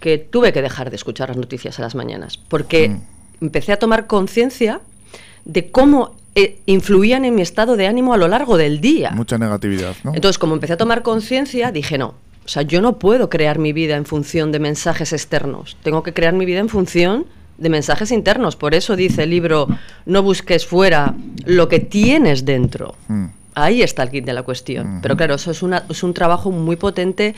que 0.00 0.18
tuve 0.18 0.52
que 0.52 0.60
dejar 0.62 0.90
de 0.90 0.96
escuchar 0.96 1.28
las 1.28 1.38
noticias 1.38 1.78
a 1.78 1.82
las 1.82 1.94
mañanas, 1.94 2.36
porque 2.36 2.90
Mm. 2.90 3.00
empecé 3.44 3.72
a 3.72 3.78
tomar 3.78 4.06
conciencia 4.06 4.80
de 5.46 5.70
cómo 5.70 6.14
eh, 6.36 6.58
influían 6.66 7.24
en 7.24 7.34
mi 7.34 7.42
estado 7.42 7.76
de 7.76 7.86
ánimo 7.88 8.12
a 8.14 8.16
lo 8.16 8.28
largo 8.28 8.56
del 8.56 8.80
día. 8.80 9.10
Mucha 9.10 9.36
negatividad, 9.36 9.96
¿no? 10.04 10.14
Entonces, 10.14 10.38
como 10.38 10.54
empecé 10.54 10.74
a 10.74 10.76
tomar 10.76 11.02
conciencia, 11.02 11.72
dije, 11.72 11.98
no, 11.98 12.14
o 12.50 12.52
sea, 12.52 12.62
yo 12.62 12.80
no 12.80 12.98
puedo 12.98 13.30
crear 13.30 13.60
mi 13.60 13.72
vida 13.72 13.94
en 13.96 14.04
función 14.04 14.50
de 14.50 14.58
mensajes 14.58 15.12
externos, 15.12 15.76
tengo 15.84 16.02
que 16.02 16.12
crear 16.12 16.34
mi 16.34 16.44
vida 16.44 16.58
en 16.58 16.68
función 16.68 17.24
de 17.58 17.68
mensajes 17.68 18.10
internos. 18.10 18.56
Por 18.56 18.74
eso 18.74 18.96
dice 18.96 19.22
el 19.22 19.30
libro, 19.30 19.68
no 20.04 20.24
busques 20.24 20.66
fuera 20.66 21.14
lo 21.44 21.68
que 21.68 21.78
tienes 21.78 22.44
dentro. 22.44 22.96
Mm. 23.06 23.26
Ahí 23.54 23.82
está 23.82 24.02
el 24.02 24.10
kit 24.10 24.24
de 24.24 24.32
la 24.32 24.42
cuestión. 24.42 24.98
Pero 25.00 25.16
claro, 25.16 25.36
eso 25.36 25.52
es, 25.52 25.62
una- 25.62 25.84
es 25.88 26.02
un 26.02 26.12
trabajo 26.12 26.50
muy 26.50 26.74
potente 26.74 27.36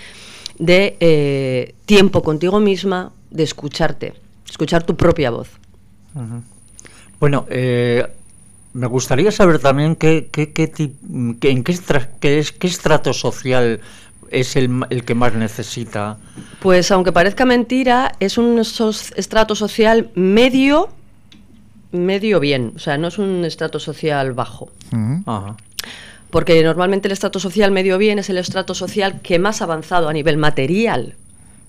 de 0.58 0.96
eh, 1.00 1.74
tiempo 1.84 2.22
contigo 2.22 2.58
misma, 2.58 3.12
de 3.30 3.42
escucharte, 3.42 4.14
escuchar 4.48 4.82
tu 4.84 4.96
propia 4.96 5.28
voz. 5.30 5.48
Bueno, 7.20 7.44
eh, 7.50 8.06
me 8.74 8.86
gustaría 8.86 9.30
saber 9.30 9.58
también 9.58 9.96
qué, 9.96 10.28
qué, 10.32 10.52
qué 10.52 10.66
ti- 10.68 10.92
qué- 11.40 11.50
en 11.50 11.62
qué, 11.64 11.72
estra- 11.72 12.08
qué 12.20 12.38
es, 12.38 12.52
qué 12.52 12.66
estrato 12.66 13.12
social 13.12 13.80
es 14.30 14.56
el, 14.56 14.68
ma- 14.70 14.86
el 14.90 15.04
que 15.04 15.14
más 15.14 15.34
necesita. 15.34 16.16
Pues 16.60 16.90
aunque 16.90 17.12
parezca 17.12 17.44
mentira, 17.44 18.12
es 18.18 18.38
un 18.38 18.64
sos- 18.64 19.12
estrato 19.16 19.54
social 19.54 20.08
medio, 20.14 20.88
medio 21.92 22.40
bien. 22.40 22.72
O 22.76 22.78
sea, 22.78 22.96
no 22.98 23.08
es 23.08 23.18
un 23.18 23.44
estrato 23.44 23.78
social 23.78 24.32
bajo. 24.32 24.70
Ajá. 25.26 25.56
Porque 26.30 26.62
normalmente 26.62 27.08
el 27.08 27.12
estrato 27.12 27.38
social 27.38 27.70
medio 27.72 27.98
bien 27.98 28.18
es 28.18 28.30
el 28.30 28.38
estrato 28.38 28.74
social 28.74 29.20
que 29.20 29.38
más 29.38 29.60
avanzado 29.60 30.08
a 30.08 30.12
nivel 30.14 30.38
material. 30.38 31.14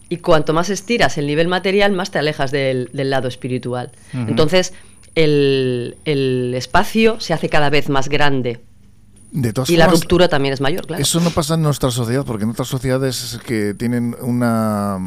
Y 0.07 0.17
cuanto 0.17 0.53
más 0.53 0.69
estiras 0.69 1.17
el 1.17 1.27
nivel 1.27 1.47
material, 1.49 1.91
más 1.91 2.11
te 2.11 2.19
alejas 2.19 2.51
del, 2.51 2.89
del 2.93 3.09
lado 3.09 3.27
espiritual. 3.27 3.91
Entonces, 4.13 4.73
el, 5.15 5.97
el 6.05 6.53
espacio 6.55 7.19
se 7.19 7.33
hace 7.33 7.49
cada 7.49 7.69
vez 7.69 7.89
más 7.89 8.09
grande. 8.09 8.63
De 9.31 9.51
todas 9.51 9.69
Y 9.69 9.77
la 9.77 9.87
ruptura 9.87 10.27
también 10.27 10.53
es 10.53 10.61
mayor, 10.61 10.85
claro. 10.85 11.01
Eso 11.01 11.19
no 11.19 11.31
pasa 11.31 11.55
en 11.55 11.63
nuestra 11.63 11.89
sociedad, 11.89 12.23
porque 12.23 12.43
en 12.43 12.51
otras 12.51 12.67
sociedades 12.67 13.39
que 13.45 13.73
tienen 13.73 14.15
una 14.21 14.99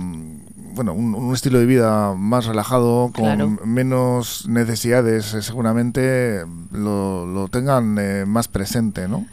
bueno, 0.76 0.92
un, 0.92 1.14
un 1.14 1.32
estilo 1.34 1.58
de 1.58 1.64
vida 1.64 2.12
más 2.14 2.44
relajado, 2.44 3.10
con 3.14 3.24
Claro. 3.24 3.48
menos 3.64 4.46
necesidades, 4.46 5.32
eh, 5.32 5.40
seguramente 5.40 6.44
lo, 6.70 7.24
lo 7.24 7.48
tengan 7.48 7.96
eh, 7.98 8.24
más 8.26 8.48
presente, 8.48 9.08
¿no? 9.08 9.26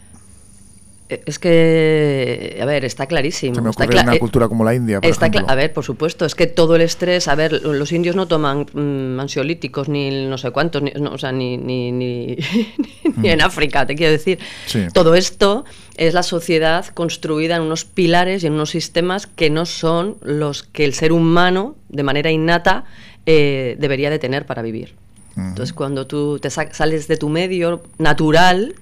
Es 1.25 1.39
que, 1.39 2.57
a 2.61 2.65
ver, 2.65 2.85
está 2.85 3.05
clarísimo. 3.07 3.55
Se 3.55 3.61
me 3.61 3.69
está 3.69 3.83
ocurre 3.83 3.97
cla- 3.99 4.03
una 4.03 4.15
eh, 4.15 4.19
cultura 4.19 4.47
como 4.47 4.63
la 4.63 4.73
India, 4.73 5.01
por 5.01 5.09
Está 5.09 5.25
a 5.47 5.55
ver, 5.55 5.73
por 5.73 5.83
supuesto, 5.83 6.25
es 6.25 6.35
que 6.35 6.47
todo 6.47 6.75
el 6.75 6.81
estrés, 6.81 7.27
a 7.27 7.35
ver, 7.35 7.61
los 7.63 7.91
indios 7.91 8.15
no 8.15 8.27
toman 8.27 8.65
mm, 8.73 9.19
ansiolíticos 9.19 9.89
ni 9.89 10.25
no 10.27 10.37
sé 10.37 10.51
cuántos, 10.51 10.81
ni, 10.81 10.91
no, 10.91 11.11
o 11.13 11.17
sea, 11.17 11.31
ni, 11.31 11.57
ni, 11.57 11.91
ni, 11.91 12.37
ni 13.17 13.29
en 13.29 13.41
África, 13.41 13.85
te 13.85 13.95
quiero 13.95 14.11
decir. 14.11 14.39
Mm. 14.39 14.69
Sí. 14.69 14.79
Todo 14.93 15.15
esto 15.15 15.65
es 15.97 16.13
la 16.13 16.23
sociedad 16.23 16.85
construida 16.87 17.55
en 17.57 17.63
unos 17.63 17.85
pilares 17.85 18.43
y 18.43 18.47
en 18.47 18.53
unos 18.53 18.69
sistemas 18.71 19.27
que 19.27 19.49
no 19.49 19.65
son 19.65 20.17
los 20.21 20.63
que 20.63 20.85
el 20.85 20.93
ser 20.93 21.11
humano, 21.11 21.75
de 21.89 22.03
manera 22.03 22.31
innata, 22.31 22.85
eh, 23.25 23.75
debería 23.79 24.09
de 24.09 24.19
tener 24.19 24.45
para 24.45 24.61
vivir. 24.61 24.95
Entonces, 25.35 25.73
cuando 25.73 26.05
tú 26.05 26.37
te 26.39 26.51
sa- 26.51 26.71
sales 26.73 27.07
de 27.07 27.17
tu 27.17 27.27
medio 27.27 27.81
natural, 27.97 28.75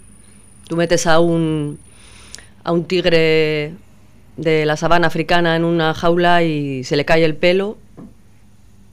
tú 0.68 0.76
metes 0.76 1.08
a 1.08 1.20
un, 1.22 1.80
a 2.64 2.72
un 2.72 2.86
tigre 2.86 3.74
de 4.38 4.66
la 4.66 4.78
sabana 4.78 5.08
africana 5.08 5.56
en 5.56 5.64
una 5.64 5.94
jaula 5.94 6.44
y 6.44 6.84
se 6.84 6.96
le 6.96 7.06
cae 7.06 7.24
el 7.26 7.36
pelo, 7.36 7.78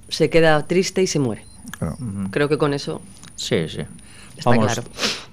se 0.09 0.31
queda 0.31 0.67
triste 0.67 1.03
y 1.03 1.07
se 1.07 1.19
muere. 1.19 1.45
Claro. 1.79 1.97
Creo 2.31 2.49
que 2.49 2.59
con 2.59 2.75
eso 2.75 3.01
Sí, 3.37 3.69
sí. 3.69 3.83
Está 4.37 4.51
Vamos, 4.51 4.67
claro. 4.67 4.85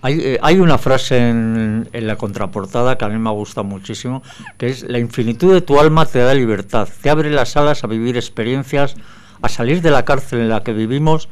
hay, 0.01 0.19
eh, 0.19 0.39
hay 0.41 0.59
una 0.59 0.77
frase 0.79 1.17
en, 1.29 1.87
en 1.93 2.07
la 2.07 2.15
contraportada 2.17 2.97
que 2.97 3.05
a 3.05 3.07
mí 3.09 3.17
me 3.19 3.29
gusta 3.31 3.61
muchísimo, 3.63 4.23
que 4.57 4.67
es 4.67 4.81
la 4.83 4.97
infinitud 4.99 5.53
de 5.53 5.61
tu 5.61 5.79
alma 5.79 6.05
te 6.07 6.19
da 6.19 6.33
libertad, 6.33 6.87
te 7.01 7.09
abre 7.11 7.29
las 7.29 7.55
alas 7.55 7.83
a 7.83 7.87
vivir 7.87 8.15
experiencias, 8.17 8.95
a 9.43 9.49
salir 9.49 9.81
de 9.83 9.91
la 9.91 10.05
cárcel 10.05 10.39
en 10.39 10.49
la 10.49 10.63
que 10.63 10.73
vivimos, 10.73 11.29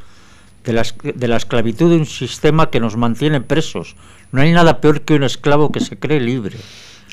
de 0.64 0.72
la, 0.72 0.82
esc- 0.82 1.14
de 1.14 1.28
la 1.28 1.36
esclavitud 1.36 1.90
de 1.90 1.96
un 1.96 2.06
sistema 2.06 2.70
que 2.70 2.78
nos 2.80 2.96
mantiene 2.96 3.40
presos. 3.40 3.96
No 4.30 4.40
hay 4.40 4.52
nada 4.52 4.80
peor 4.80 5.02
que 5.02 5.14
un 5.14 5.24
esclavo 5.24 5.72
que 5.72 5.80
se 5.80 5.98
cree 5.98 6.20
libre. 6.20 6.56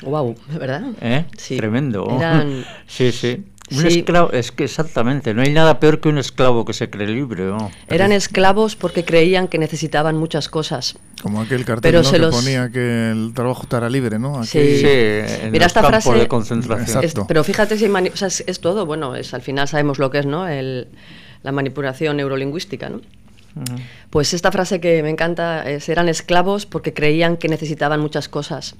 Wow, 0.02 0.34
¿verdad? 0.58 0.82
¿Eh? 1.00 1.24
Sí. 1.36 1.56
Tremendo. 1.56 2.06
Eran- 2.18 2.64
Sí, 2.86 3.12
sí. 3.12 3.44
Un 3.70 3.78
Sí. 3.90 4.00
esclavo, 4.00 4.32
es 4.32 4.52
que 4.52 4.64
exactamente, 4.64 5.32
no 5.32 5.40
hay 5.40 5.50
nada 5.52 5.80
peor 5.80 6.00
que 6.00 6.10
un 6.10 6.18
esclavo 6.18 6.66
que 6.66 6.74
se 6.74 6.90
cree 6.90 7.06
libre. 7.06 7.44
¿no? 7.44 7.70
Eran 7.88 8.12
esclavos 8.12 8.76
porque 8.76 9.02
creían 9.04 9.48
que 9.48 9.56
necesitaban 9.56 10.16
muchas 10.18 10.48
cosas. 10.50 10.98
Como 11.22 11.40
aquel 11.40 11.64
cartel 11.64 11.80
Pero 11.90 12.02
¿no? 12.02 12.04
se 12.08 12.16
que 12.16 12.18
los- 12.18 12.34
ponía 12.34 12.68
que 12.70 13.10
el 13.12 13.32
trabajo 13.34 13.62
estará 13.62 13.88
libre, 13.88 14.18
¿no? 14.18 14.44
Sí. 14.44 14.58
Aquí- 14.58 14.76
Sí, 14.78 14.86
en 14.86 15.52
Mira 15.52 15.64
los 15.66 15.70
esta 15.76 15.82
frase- 15.84 16.12
de 16.12 16.28
concentración. 16.28 16.86
Exacto. 16.98 17.20
Es- 17.22 17.26
pero 17.28 17.44
fíjate 17.44 17.78
si 17.78 17.86
mani- 17.88 18.10
o 18.12 18.16
sea, 18.16 18.28
es, 18.28 18.44
es 18.46 18.60
todo, 18.60 18.84
bueno, 18.84 19.14
es 19.16 19.32
al 19.32 19.40
final 19.42 19.66
sabemos 19.68 19.98
lo 19.98 20.10
que 20.10 20.18
es, 20.18 20.26
¿no? 20.26 20.46
El- 20.48 20.88
la 21.42 21.52
manipulación 21.52 22.18
neurolingüística, 22.18 22.90
¿no? 22.90 22.96
Ujú. 22.96 23.76
Pues 24.10 24.34
esta 24.34 24.50
frase 24.52 24.80
que 24.80 25.02
me 25.02 25.08
encanta 25.10 25.68
es, 25.70 25.88
eran 25.88 26.08
esclavos 26.10 26.66
porque 26.66 26.92
creían 26.92 27.36
que 27.38 27.48
necesitaban 27.48 28.00
muchas 28.00 28.28
cosas, 28.28 28.74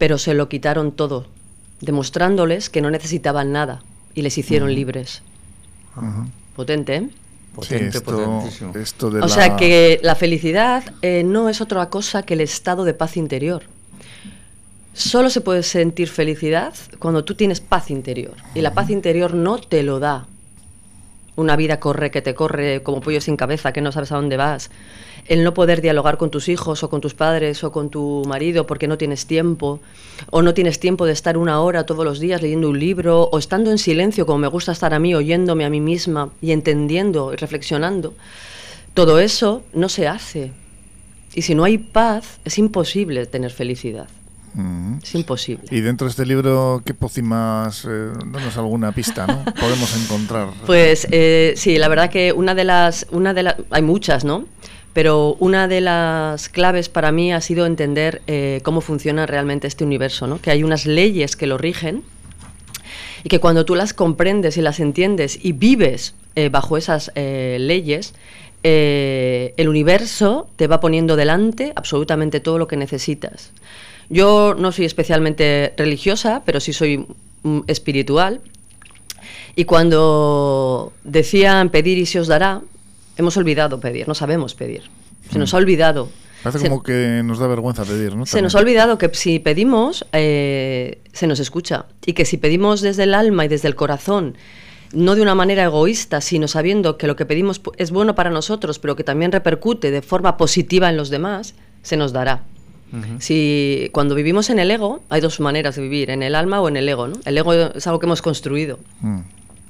pero 0.00 0.16
se 0.16 0.32
lo 0.32 0.48
quitaron 0.48 0.92
todo, 0.92 1.26
demostrándoles 1.82 2.70
que 2.70 2.80
no 2.80 2.90
necesitaban 2.90 3.52
nada 3.52 3.82
y 4.14 4.22
les 4.22 4.36
hicieron 4.38 4.74
libres. 4.74 5.20
Potente, 6.56 6.96
¿eh? 6.96 7.02
Sí, 7.10 7.54
Potente, 7.54 7.98
esto, 7.98 8.02
potentísimo. 8.16 8.72
esto 8.76 9.10
de 9.10 9.18
O 9.18 9.26
la- 9.26 9.28
sea 9.28 9.56
que 9.56 10.00
la 10.02 10.14
felicidad 10.14 10.84
eh, 11.02 11.22
no 11.24 11.48
es 11.50 11.60
otra 11.60 11.90
cosa 11.90 12.22
que 12.22 12.32
el 12.34 12.40
estado 12.40 12.84
de 12.84 12.94
paz 12.94 13.16
interior. 13.18 13.64
Solo 14.94 15.28
se 15.30 15.40
puede 15.42 15.62
sentir 15.62 16.08
felicidad 16.08 16.72
cuando 16.98 17.22
tú 17.24 17.34
tienes 17.34 17.60
paz 17.60 17.90
interior. 17.90 18.34
Y 18.54 18.60
la 18.62 18.72
paz 18.72 18.88
interior 18.90 19.34
no 19.34 19.58
te 19.58 19.82
lo 19.82 19.98
da. 20.00 20.26
Una 21.40 21.56
vida 21.56 21.80
corre 21.80 22.10
que 22.10 22.20
te 22.20 22.34
corre 22.34 22.82
como 22.82 23.00
pollo 23.00 23.22
sin 23.22 23.38
cabeza, 23.38 23.72
que 23.72 23.80
no 23.80 23.92
sabes 23.92 24.12
a 24.12 24.16
dónde 24.16 24.36
vas. 24.36 24.70
El 25.26 25.42
no 25.42 25.54
poder 25.54 25.80
dialogar 25.80 26.18
con 26.18 26.30
tus 26.30 26.50
hijos 26.50 26.82
o 26.82 26.90
con 26.90 27.00
tus 27.00 27.14
padres 27.14 27.64
o 27.64 27.72
con 27.72 27.88
tu 27.88 28.22
marido 28.28 28.66
porque 28.66 28.86
no 28.86 28.98
tienes 28.98 29.24
tiempo. 29.24 29.80
O 30.28 30.42
no 30.42 30.52
tienes 30.52 30.78
tiempo 30.80 31.06
de 31.06 31.14
estar 31.14 31.38
una 31.38 31.62
hora 31.62 31.86
todos 31.86 32.04
los 32.04 32.20
días 32.20 32.42
leyendo 32.42 32.68
un 32.68 32.78
libro 32.78 33.22
o 33.22 33.38
estando 33.38 33.70
en 33.70 33.78
silencio 33.78 34.26
como 34.26 34.36
me 34.36 34.48
gusta 34.48 34.72
estar 34.72 34.92
a 34.92 34.98
mí, 34.98 35.14
oyéndome 35.14 35.64
a 35.64 35.70
mí 35.70 35.80
misma 35.80 36.28
y 36.42 36.52
entendiendo 36.52 37.32
y 37.32 37.36
reflexionando. 37.36 38.12
Todo 38.92 39.18
eso 39.18 39.62
no 39.72 39.88
se 39.88 40.08
hace. 40.08 40.52
Y 41.32 41.40
si 41.40 41.54
no 41.54 41.64
hay 41.64 41.78
paz, 41.78 42.38
es 42.44 42.58
imposible 42.58 43.24
tener 43.24 43.50
felicidad. 43.50 44.08
Es 45.02 45.14
imposible. 45.14 45.64
Y 45.70 45.80
dentro 45.80 46.06
de 46.06 46.10
este 46.10 46.26
libro, 46.26 46.82
¿qué 46.84 46.94
pócimas, 46.94 47.84
eh, 47.88 48.10
danos 48.26 48.56
alguna 48.56 48.92
pista, 48.92 49.26
¿no? 49.26 49.44
Podemos 49.60 49.96
encontrar. 49.96 50.48
Pues 50.66 51.06
eh, 51.10 51.54
sí, 51.56 51.78
la 51.78 51.88
verdad 51.88 52.10
que 52.10 52.32
una 52.32 52.54
de 52.54 52.64
las, 52.64 53.06
una 53.10 53.32
de 53.32 53.44
las, 53.44 53.56
hay 53.70 53.82
muchas, 53.82 54.24
¿no? 54.24 54.44
Pero 54.92 55.36
una 55.38 55.68
de 55.68 55.80
las 55.80 56.48
claves 56.48 56.88
para 56.88 57.12
mí 57.12 57.32
ha 57.32 57.40
sido 57.40 57.64
entender 57.64 58.22
eh, 58.26 58.60
cómo 58.64 58.80
funciona 58.80 59.24
realmente 59.24 59.68
este 59.68 59.84
universo, 59.84 60.26
¿no? 60.26 60.40
Que 60.40 60.50
hay 60.50 60.64
unas 60.64 60.84
leyes 60.84 61.36
que 61.36 61.46
lo 61.46 61.56
rigen 61.56 62.02
y 63.24 63.28
que 63.28 63.38
cuando 63.38 63.64
tú 63.64 63.74
las 63.74 63.94
comprendes 63.94 64.56
y 64.56 64.62
las 64.62 64.80
entiendes 64.80 65.38
y 65.42 65.52
vives 65.52 66.14
eh, 66.36 66.48
bajo 66.48 66.76
esas 66.76 67.12
eh, 67.14 67.58
leyes, 67.60 68.14
eh, 68.62 69.54
el 69.56 69.68
universo 69.68 70.48
te 70.56 70.66
va 70.66 70.80
poniendo 70.80 71.16
delante 71.16 71.72
absolutamente 71.76 72.40
todo 72.40 72.58
lo 72.58 72.68
que 72.68 72.76
necesitas. 72.76 73.52
Yo 74.10 74.54
no 74.58 74.72
soy 74.72 74.84
especialmente 74.84 75.72
religiosa, 75.76 76.42
pero 76.44 76.60
sí 76.60 76.72
soy 76.72 77.06
mm, 77.42 77.60
espiritual. 77.68 78.40
Y 79.56 79.64
cuando 79.64 80.92
decían 81.04 81.70
pedir 81.70 81.98
y 81.98 82.06
se 82.06 82.20
os 82.20 82.26
dará, 82.28 82.60
hemos 83.16 83.36
olvidado 83.36 83.80
pedir, 83.80 84.06
no 84.08 84.14
sabemos 84.14 84.54
pedir. 84.54 84.82
Se 85.32 85.38
nos 85.38 85.54
ha 85.54 85.58
olvidado. 85.58 86.08
Parece 86.42 86.58
Se- 86.60 86.68
como 86.68 86.82
que 86.82 87.22
nos 87.24 87.38
da 87.38 87.46
vergüenza 87.46 87.84
pedir, 87.84 88.16
¿no? 88.16 88.26
se 88.26 88.40
nos 88.42 88.54
ha 88.54 88.58
olvidado 88.58 88.98
que 88.98 89.10
si 89.12 89.38
pedimos, 89.38 90.06
eh, 90.12 90.98
se 91.12 91.26
nos 91.26 91.38
escucha. 91.38 91.84
Y 92.06 92.14
que 92.14 92.24
si 92.24 92.36
pedimos 92.38 92.80
desde 92.80 93.04
el 93.04 93.14
alma 93.14 93.44
y 93.44 93.48
desde 93.48 93.68
el 93.68 93.74
corazón, 93.74 94.36
no 94.92 95.14
de 95.14 95.22
una 95.22 95.34
manera 95.34 95.64
egoísta, 95.64 96.20
sino 96.20 96.48
sabiendo 96.48 96.96
que 96.96 97.06
lo 97.06 97.14
que 97.14 97.26
pedimos 97.26 97.60
es 97.76 97.90
bueno 97.90 98.14
para 98.14 98.30
nosotros, 98.30 98.78
pero 98.78 98.96
que 98.96 99.04
también 99.04 99.30
repercute 99.32 99.90
de 99.90 100.02
forma 100.02 100.36
positiva 100.36 100.88
en 100.88 100.96
los 100.96 101.10
demás, 101.10 101.54
se 101.82 101.96
nos 101.96 102.12
dará. 102.12 102.42
Si 103.18 103.88
cuando 103.92 104.14
vivimos 104.14 104.50
en 104.50 104.58
el 104.58 104.70
ego, 104.70 105.02
hay 105.08 105.20
dos 105.20 105.40
maneras 105.40 105.76
de 105.76 105.82
vivir, 105.82 106.10
en 106.10 106.22
el 106.22 106.34
alma 106.34 106.60
o 106.60 106.68
en 106.68 106.76
el 106.76 106.88
ego. 106.88 107.08
¿no? 107.08 107.14
El 107.24 107.38
ego 107.38 107.52
es 107.52 107.86
algo 107.86 108.00
que 108.00 108.06
hemos 108.06 108.22
construido. 108.22 108.78
Mm. 109.00 109.20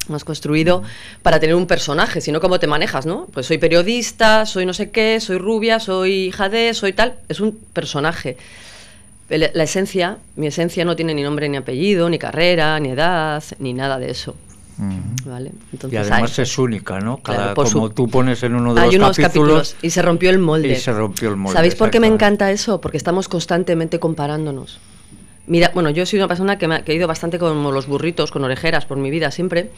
Hemos 0.08 0.24
construido 0.24 0.82
para 1.22 1.38
tener 1.38 1.54
un 1.54 1.66
personaje, 1.66 2.20
sino 2.20 2.40
cómo 2.40 2.58
te 2.58 2.66
manejas, 2.66 3.06
¿no? 3.06 3.26
Pues 3.32 3.46
soy 3.46 3.58
periodista, 3.58 4.44
soy 4.44 4.66
no 4.66 4.72
sé 4.72 4.90
qué, 4.90 5.20
soy 5.20 5.38
rubia, 5.38 5.78
soy 5.78 6.28
hija 6.28 6.48
de, 6.48 6.74
soy 6.74 6.92
tal. 6.92 7.14
Es 7.28 7.38
un 7.40 7.56
personaje. 7.72 8.36
La 9.28 9.62
esencia, 9.62 10.18
mi 10.34 10.48
esencia 10.48 10.84
no 10.84 10.96
tiene 10.96 11.14
ni 11.14 11.22
nombre 11.22 11.48
ni 11.48 11.56
apellido, 11.56 12.10
ni 12.10 12.18
carrera, 12.18 12.80
ni 12.80 12.88
edad, 12.88 13.44
ni 13.60 13.72
nada 13.72 14.00
de 14.00 14.10
eso. 14.10 14.34
¿Vale? 15.26 15.52
Y 15.90 15.96
además 15.96 16.38
hay- 16.38 16.42
es 16.42 16.58
única, 16.58 17.00
¿no? 17.00 17.18
Cada, 17.18 17.38
Claro, 17.38 17.54
como 17.54 17.68
su- 17.88 17.90
tú 17.90 18.08
pones 18.08 18.42
en 18.42 18.54
uno 18.54 18.74
de 18.74 18.80
hay 18.80 18.86
los 18.86 18.94
unos 18.96 19.16
capítulos, 19.18 19.48
capítulos 19.48 19.76
y 19.82 19.90
se 19.90 20.02
rompió 20.02 20.30
el 20.30 20.38
molde. 20.38 20.68
y 20.72 20.76
se 20.76 20.92
rompió 20.92 21.28
el 21.28 21.36
molde, 21.36 21.56
¿Sabéis 21.56 21.74
por 21.74 21.90
qué 21.90 22.00
me 22.00 22.06
encanta 22.06 22.50
eso? 22.50 22.80
Porque 22.80 22.96
estamos 22.96 23.28
constantemente 23.28 23.98
comparándonos. 24.00 24.78
Mira, 25.46 25.70
bueno, 25.74 25.90
yo 25.90 26.06
soy 26.06 26.18
una 26.18 26.28
persona 26.28 26.58
que, 26.58 26.68
me 26.68 26.82
que 26.84 26.92
he 26.92 26.94
ido 26.94 27.08
bastante 27.08 27.38
como 27.38 27.72
los 27.72 27.86
burritos, 27.86 28.30
con 28.30 28.44
orejeras 28.44 28.86
por 28.86 28.96
mi 28.98 29.10
vida 29.10 29.30
siempre, 29.30 29.70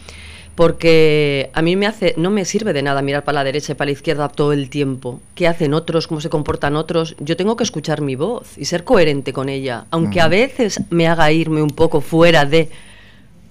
porque 0.54 1.50
a 1.54 1.62
mí 1.62 1.76
me 1.76 1.86
hace, 1.86 2.14
no 2.18 2.30
me 2.30 2.44
sirve 2.44 2.72
de 2.72 2.82
nada 2.82 3.00
mirar 3.02 3.24
para 3.24 3.36
la 3.36 3.44
derecha 3.44 3.72
y 3.72 3.74
para 3.74 3.86
la 3.86 3.92
izquierda 3.92 4.28
todo 4.28 4.52
el 4.52 4.68
tiempo. 4.68 5.20
¿Qué 5.34 5.48
hacen 5.48 5.72
otros? 5.72 6.06
¿Cómo 6.06 6.20
se 6.20 6.28
comportan 6.28 6.76
otros? 6.76 7.16
Yo 7.20 7.36
tengo 7.36 7.56
que 7.56 7.64
escuchar 7.64 8.02
mi 8.02 8.16
voz 8.16 8.58
y 8.58 8.66
ser 8.66 8.84
coherente 8.84 9.32
con 9.32 9.48
ella, 9.48 9.86
aunque 9.90 10.20
a 10.20 10.28
veces 10.28 10.80
me 10.90 11.08
haga 11.08 11.32
irme 11.32 11.62
un 11.62 11.70
poco 11.70 12.00
fuera 12.02 12.44
de 12.44 12.68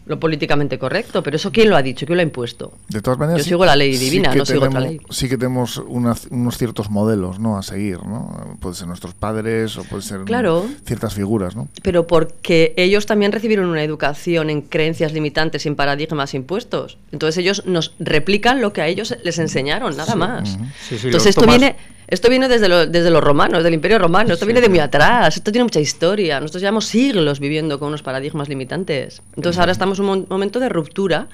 lo 0.05 0.19
políticamente 0.19 0.79
correcto, 0.79 1.21
pero 1.23 1.35
eso 1.37 1.51
quién 1.51 1.69
lo 1.69 1.75
ha 1.75 1.81
dicho, 1.81 2.05
quién 2.05 2.17
lo 2.17 2.21
ha 2.21 2.23
impuesto. 2.23 2.73
De 2.89 3.01
todas 3.01 3.19
maneras, 3.19 3.43
Yo 3.43 3.49
sigo 3.49 3.65
la 3.65 3.75
ley 3.75 3.95
sí 3.95 4.05
divina, 4.05 4.31
que 4.31 4.37
no 4.39 4.45
sigo 4.45 4.65
otra 4.65 4.79
tenemos- 4.79 4.89
ley. 4.89 5.01
Sí 5.09 5.29
que 5.29 5.37
tenemos 5.37 5.77
unos 5.77 6.57
ciertos 6.57 6.89
modelos 6.89 7.39
¿no? 7.39 7.57
a 7.57 7.63
seguir, 7.63 8.03
¿no? 8.05 8.57
Puede 8.59 8.75
ser 8.75 8.87
nuestros 8.87 9.13
padres 9.13 9.77
o 9.77 9.83
puede 9.83 10.01
ser 10.01 10.21
Claro. 10.21 10.65
ciertas 10.85 11.13
figuras, 11.13 11.55
¿no? 11.55 11.67
pero 11.83 12.07
porque 12.07 12.73
ellos 12.77 13.05
también 13.05 13.31
recibieron 13.31 13.67
una 13.69 13.83
educación 13.83 14.49
en 14.49 14.61
creencias 14.61 15.13
limitantes 15.13 15.65
y 15.65 15.69
en 15.69 15.75
paradigmas 15.75 16.33
impuestos. 16.33 16.97
Entonces 17.11 17.37
ellos 17.37 17.63
nos 17.65 17.93
replican 17.99 18.59
lo 18.61 18.73
que 18.73 18.81
a 18.81 18.87
ellos 18.87 19.15
les 19.23 19.37
enseñaron, 19.39 19.95
nada 19.97 20.15
más. 20.15 20.57
Sí, 20.89 20.97
sí, 20.97 21.07
Entonces 21.07 21.29
esto 21.29 21.41
tomas- 21.41 21.57
viene, 21.59 21.75
esto 22.11 22.29
viene 22.29 22.47
desde, 22.47 22.69
lo- 22.69 22.85
desde 22.85 23.09
los 23.09 23.23
romanos, 23.23 23.63
del 23.63 23.73
Imperio 23.73 23.97
Romano, 23.97 24.33
esto 24.33 24.45
viene 24.45 24.61
de 24.61 24.69
muy 24.69 24.77
atrás, 24.79 25.35
esto 25.37 25.51
tiene 25.51 25.63
mucha 25.63 25.79
historia. 25.79 26.39
Nosotros 26.39 26.61
llevamos 26.61 26.85
siglos 26.85 27.39
viviendo 27.39 27.79
con 27.79 27.87
unos 27.87 28.03
paradigmas 28.03 28.47
limitantes. 28.49 29.21
Entonces 29.35 29.57
ahora 29.59 29.71
estamos 29.71 29.97
en 29.99 30.05
un 30.05 30.19
mo- 30.19 30.25
momento 30.29 30.59
de 30.59 30.69
ruptura 30.69 31.27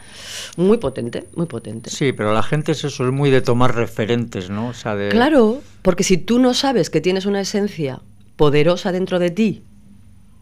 muy 0.55 0.77
potente, 0.77 1.25
muy 1.35 1.47
potente. 1.47 1.89
Sí, 1.89 2.13
pero 2.13 2.33
la 2.33 2.43
gente 2.43 2.71
es 2.71 2.83
eso, 2.85 3.05
es 3.05 3.11
muy 3.11 3.29
de 3.29 3.41
tomar 3.41 3.75
referentes, 3.75 4.49
¿no? 4.49 4.69
O 4.69 4.73
sea, 4.73 4.95
de... 4.95 5.09
Claro, 5.09 5.61
porque 5.81 6.03
si 6.03 6.17
tú 6.17 6.39
no 6.39 6.53
sabes 6.53 6.89
que 6.89 7.01
tienes 7.01 7.25
una 7.25 7.41
esencia 7.41 7.99
poderosa 8.37 8.91
dentro 8.91 9.19
de 9.19 9.31
ti, 9.31 9.63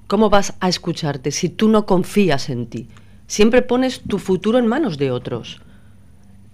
¿cómo 0.08 0.30
vas 0.30 0.54
a 0.60 0.70
escucharte 0.70 1.32
si 1.32 1.50
tú 1.50 1.70
no 1.70 1.86
confías 1.86 2.50
en 2.50 2.68
ti? 2.68 2.88
Siempre 3.28 3.62
pones 3.62 4.02
tu 4.02 4.20
futuro 4.20 4.60
en 4.60 4.68
manos 4.68 4.98
de 4.98 5.12
otros. 5.12 5.62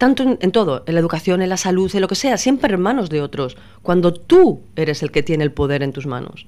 Tanto 0.02 0.24
en, 0.24 0.50
todo, 0.50 0.82
en 0.88 0.94
la 0.94 1.00
educación, 1.00 1.42
en 1.42 1.48
la 1.48 1.56
salud, 1.56 1.88
en 1.94 2.00
lo 2.00 2.08
que 2.08 2.16
sea, 2.16 2.36
siempre 2.36 2.74
en 2.74 2.80
manos 2.80 3.08
de 3.08 3.22
otros. 3.22 3.56
Cuando 3.82 4.12
tú 4.12 4.64
eres 4.74 5.00
el 5.04 5.12
que 5.12 5.22
tiene 5.22 5.44
el 5.44 5.52
poder 5.52 5.84
en 5.84 5.92
tus 5.92 6.06
manos. 6.06 6.44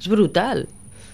Es 0.00 0.08
brutal. 0.08 0.66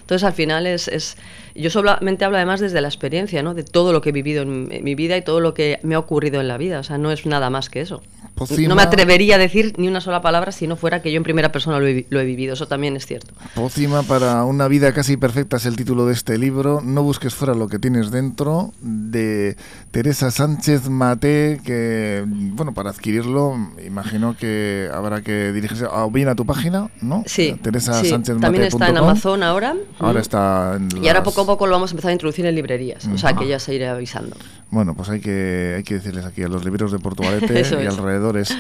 Entonces, 0.02 0.22
al 0.22 0.32
final 0.32 0.68
es 0.68 1.16
yo 1.54 1.70
solamente 1.70 2.24
hablo 2.24 2.36
además 2.38 2.60
desde 2.60 2.80
la 2.80 2.88
experiencia, 2.88 3.42
¿no? 3.42 3.54
De 3.54 3.62
todo 3.64 3.92
lo 3.92 4.00
que 4.00 4.10
he 4.10 4.12
vivido 4.12 4.42
en, 4.42 4.68
mi- 4.84 4.94
vida 4.94 5.16
y 5.16 5.22
todo 5.22 5.40
lo 5.40 5.54
que 5.54 5.78
me 5.82 5.94
ha 5.94 5.98
ocurrido 5.98 6.40
en 6.40 6.48
la 6.48 6.58
vida. 6.58 6.78
O 6.80 6.82
sea, 6.82 6.98
no 6.98 7.10
es 7.10 7.24
nada 7.26 7.50
más 7.50 7.68
que 7.70 7.80
eso. 7.80 8.02
Pocima- 8.34 8.68
No 8.68 8.74
me 8.76 8.82
atrevería 8.82 9.34
a 9.34 9.38
decir 9.38 9.74
ni 9.76 9.88
una 9.88 10.00
sola 10.00 10.22
palabra 10.22 10.52
si 10.52 10.66
no 10.66 10.76
fuera 10.76 11.02
que 11.02 11.10
yo 11.12 11.16
en 11.18 11.22
primera 11.22 11.52
persona 11.52 11.78
lo 11.78 11.86
he, 11.86 12.06
lo 12.08 12.20
he 12.20 12.24
vivido. 12.24 12.54
Eso 12.54 12.66
también 12.66 12.96
es 12.96 13.06
cierto. 13.06 13.32
Pócima 13.54 14.02
para 14.02 14.44
una 14.44 14.68
vida 14.68 14.92
casi 14.92 15.16
perfecta 15.16 15.56
es 15.58 15.66
el 15.66 15.76
título 15.76 16.06
de 16.06 16.14
este 16.14 16.38
libro. 16.38 16.80
No 16.82 17.02
busques 17.02 17.34
fuera 17.34 17.54
lo 17.54 17.68
que 17.68 17.78
tienes 17.78 18.10
dentro, 18.10 18.72
de 18.80 19.56
Teresa 19.90 20.30
Sánchez 20.30 20.88
Mate, 20.88 21.60
que, 21.64 22.24
bueno, 22.26 22.72
para 22.72 22.90
adquirirlo, 22.90 23.54
imagino 23.86 24.34
que 24.38 24.88
habrá 24.92 25.20
que 25.22 25.52
dirigirse 25.52 25.84
a, 25.90 26.06
bien 26.06 26.28
a 26.28 26.34
tu 26.34 26.46
página, 26.46 26.88
¿no? 27.02 27.22
Sí, 27.26 27.56
Teresa 27.62 27.94
sí. 28.00 28.08
Sánchez 28.08 28.38
también 28.40 28.64
está 28.64 28.88
en 28.88 28.96
Amazon 28.96 29.42
ahora. 29.42 29.74
Ahora 29.98 30.20
está 30.20 30.76
en 30.76 30.88
Y 31.02 31.08
ahora 31.08 31.20
las- 31.20 31.24
poco 31.42 31.52
a 31.52 31.54
poco 31.54 31.66
lo 31.66 31.72
vamos 31.72 31.90
a 31.90 31.94
empezar 31.94 32.10
a 32.10 32.12
introducir 32.12 32.46
en 32.46 32.54
librerías. 32.54 33.06
O 33.06 33.18
sea, 33.18 33.34
que 33.34 33.46
ya 33.46 33.58
se 33.58 33.74
iré 33.74 33.88
avisando. 33.88 34.36
Bueno, 34.70 34.94
pues 34.94 35.08
hay 35.10 35.20
que, 35.20 35.74
hay 35.76 35.82
que 35.82 35.94
decirles 35.94 36.24
aquí 36.24 36.42
a 36.42 36.48
los 36.48 36.64
libreros 36.64 36.92
de 36.92 36.98
Portugalete 36.98 37.54
y 37.54 37.58
es. 37.58 37.72
alrededores 37.72 38.56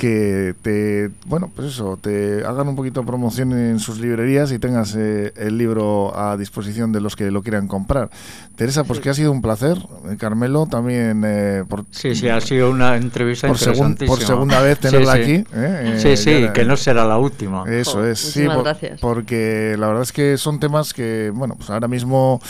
que 0.00 0.54
te, 0.62 1.10
bueno, 1.26 1.50
pues 1.54 1.68
eso, 1.68 1.98
te 2.00 2.42
hagan 2.46 2.68
un 2.68 2.74
poquito 2.74 3.00
de 3.02 3.06
promoción 3.06 3.52
en 3.52 3.78
sus 3.78 4.00
librerías 4.00 4.50
y 4.50 4.58
tengas 4.58 4.94
eh, 4.96 5.34
el 5.36 5.58
libro 5.58 6.18
a 6.18 6.38
disposición 6.38 6.90
de 6.90 7.02
los 7.02 7.16
que 7.16 7.30
lo 7.30 7.42
quieran 7.42 7.68
comprar. 7.68 8.08
Teresa, 8.56 8.84
pues 8.84 8.98
que 9.00 9.10
ha 9.10 9.14
sido 9.14 9.30
un 9.30 9.42
placer. 9.42 9.76
Eh, 10.10 10.16
Carmelo, 10.18 10.66
también 10.66 11.22
eh, 11.26 11.64
por, 11.68 11.84
Sí, 11.90 12.14
sí, 12.14 12.28
ha 12.30 12.40
sido 12.40 12.70
una 12.70 12.96
entrevista 12.96 13.46
por, 13.46 13.58
segun- 13.58 13.96
por 14.06 14.18
segunda 14.20 14.60
vez 14.62 14.78
tenerla 14.78 15.16
Sí, 15.16 15.24
sí. 15.24 15.32
aquí. 15.34 15.44
¿eh? 15.54 15.94
Sí, 15.98 16.08
Eh, 16.08 16.16
sí, 16.16 16.46
que 16.54 16.64
no 16.64 16.76
será 16.78 17.04
la 17.04 17.18
última. 17.18 17.64
Eso 17.70 18.04
es, 18.06 18.18
sí, 18.18 18.40
muchísimas 18.40 18.56
por- 18.56 18.64
gracias. 18.64 19.00
porque 19.00 19.76
la 19.78 19.86
verdad 19.86 20.02
es 20.02 20.12
que 20.12 20.38
son 20.38 20.60
temas 20.60 20.94
que, 20.94 21.30
bueno, 21.34 21.56
pues 21.56 21.68
ahora 21.68 21.88
mismo 21.88 22.40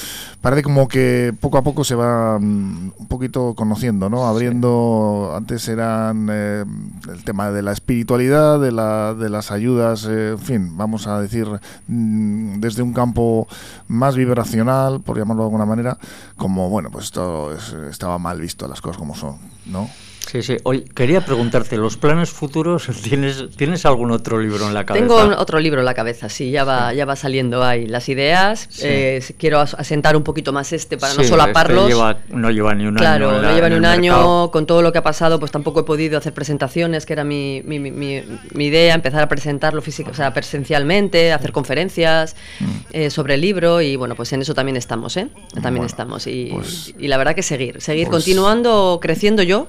parece 0.40 0.62
como 0.62 0.86
que 0.86 1.32
poco 1.40 1.58
a 1.58 1.62
poco 1.62 1.82
se 1.84 1.94
va 1.96 2.38
mm, 2.38 2.92
un 2.96 3.06
poquito 3.08 3.54
conociendo, 3.54 4.08
¿no? 4.08 4.26
Abriendo, 4.26 5.32
antes 5.36 5.66
eran 5.68 6.28
eh, 6.30 6.64
el 7.12 7.24
tema 7.24 7.39
de 7.50 7.62
la 7.62 7.72
espiritualidad, 7.72 8.60
de, 8.60 8.72
la, 8.72 9.14
de 9.14 9.28
las 9.30 9.50
ayudas, 9.50 10.04
eh, 10.08 10.30
en 10.32 10.38
fin, 10.38 10.76
vamos 10.76 11.06
a 11.06 11.20
decir, 11.20 11.46
mm, 11.88 12.60
desde 12.60 12.82
un 12.82 12.92
campo 12.92 13.48
más 13.88 14.16
vibracional, 14.16 15.00
por 15.00 15.16
llamarlo 15.18 15.42
de 15.44 15.46
alguna 15.48 15.66
manera, 15.66 15.98
como, 16.36 16.68
bueno, 16.68 16.90
pues 16.90 17.06
esto 17.06 17.52
es- 17.54 17.72
estaba 17.90 18.18
mal 18.18 18.40
visto, 18.40 18.68
las 18.68 18.80
cosas 18.80 18.98
como 18.98 19.14
son, 19.14 19.38
¿no? 19.66 19.88
Sí, 20.30 20.42
sí. 20.42 20.56
Oye, 20.62 20.84
quería 20.94 21.24
preguntarte, 21.24 21.76
¿los 21.76 21.96
planes 21.96 22.30
futuros 22.30 22.86
tienes, 23.02 23.48
tienes 23.56 23.84
algún 23.84 24.10
otro 24.12 24.38
libro 24.38 24.66
en 24.68 24.74
la 24.74 24.84
cabeza? 24.86 25.04
Tengo 25.06 25.36
otro 25.40 25.58
libro 25.58 25.80
en 25.80 25.86
la 25.86 25.94
cabeza, 25.94 26.28
sí, 26.28 26.50
ya 26.50 26.62
va, 26.64 26.92
ya 26.94 27.04
va 27.04 27.16
saliendo 27.16 27.64
ahí 27.64 27.86
las 27.86 28.08
ideas. 28.08 28.66
Sí. 28.70 28.82
eh, 28.84 29.24
quiero 29.38 29.58
as- 29.60 29.74
asentar 29.74 30.16
un 30.16 30.22
poquito 30.22 30.52
más 30.52 30.72
este 30.72 30.96
para 30.98 31.14
no 31.14 31.24
solaparlos. 31.24 31.84
este 31.84 31.94
lleva- 31.94 32.18
no 32.28 32.50
lleva 32.50 32.74
ni 32.74 32.86
un 32.86 32.94
Claro, 32.94 33.30
año. 33.30 33.36
en 33.38 33.42
no 33.42 33.54
lleva 33.54 33.68
ni 33.70 33.74
un 33.76 33.84
año, 33.86 34.12
mercado. 34.12 34.50
con 34.52 34.66
todo 34.66 34.82
lo 34.82 34.92
que 34.92 34.98
ha 34.98 35.02
pasado, 35.02 35.40
pues 35.40 35.50
tampoco 35.50 35.80
he 35.80 35.84
podido 35.84 36.18
hacer 36.18 36.32
presentaciones, 36.32 37.06
que 37.06 37.12
era 37.14 37.24
mi, 37.24 37.62
mi, 37.64 37.80
mi- 37.80 37.90
mi- 37.90 38.22
mi 38.54 38.66
idea, 38.66 38.94
empezar 38.94 39.22
a 39.22 39.28
presentarlo 39.28 39.82
físico, 39.82 40.10
o 40.12 40.14
sea, 40.14 40.32
presencialmente, 40.32 41.32
hacer 41.32 41.50
conferencias 41.52 42.36
Mm. 42.60 42.64
eh, 42.92 43.10
sobre 43.10 43.34
el 43.34 43.40
libro 43.40 43.80
y 43.80 43.96
bueno, 43.96 44.14
pues 44.14 44.32
en 44.32 44.42
eso 44.42 44.54
también 44.54 44.76
estamos, 44.76 45.16
¿eh? 45.16 45.28
También 45.54 45.76
Bueno, 45.76 45.86
estamos 45.86 46.26
y, 46.26 46.50
pues- 46.52 46.94
y 46.98 47.08
la 47.08 47.16
verdad 47.16 47.34
que 47.34 47.42
seguir, 47.42 47.80
seguir 47.80 48.06
pues- 48.08 48.22
continuando 48.24 48.98
creciendo 49.02 49.42
yo, 49.42 49.66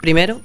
primero, 0.00 0.40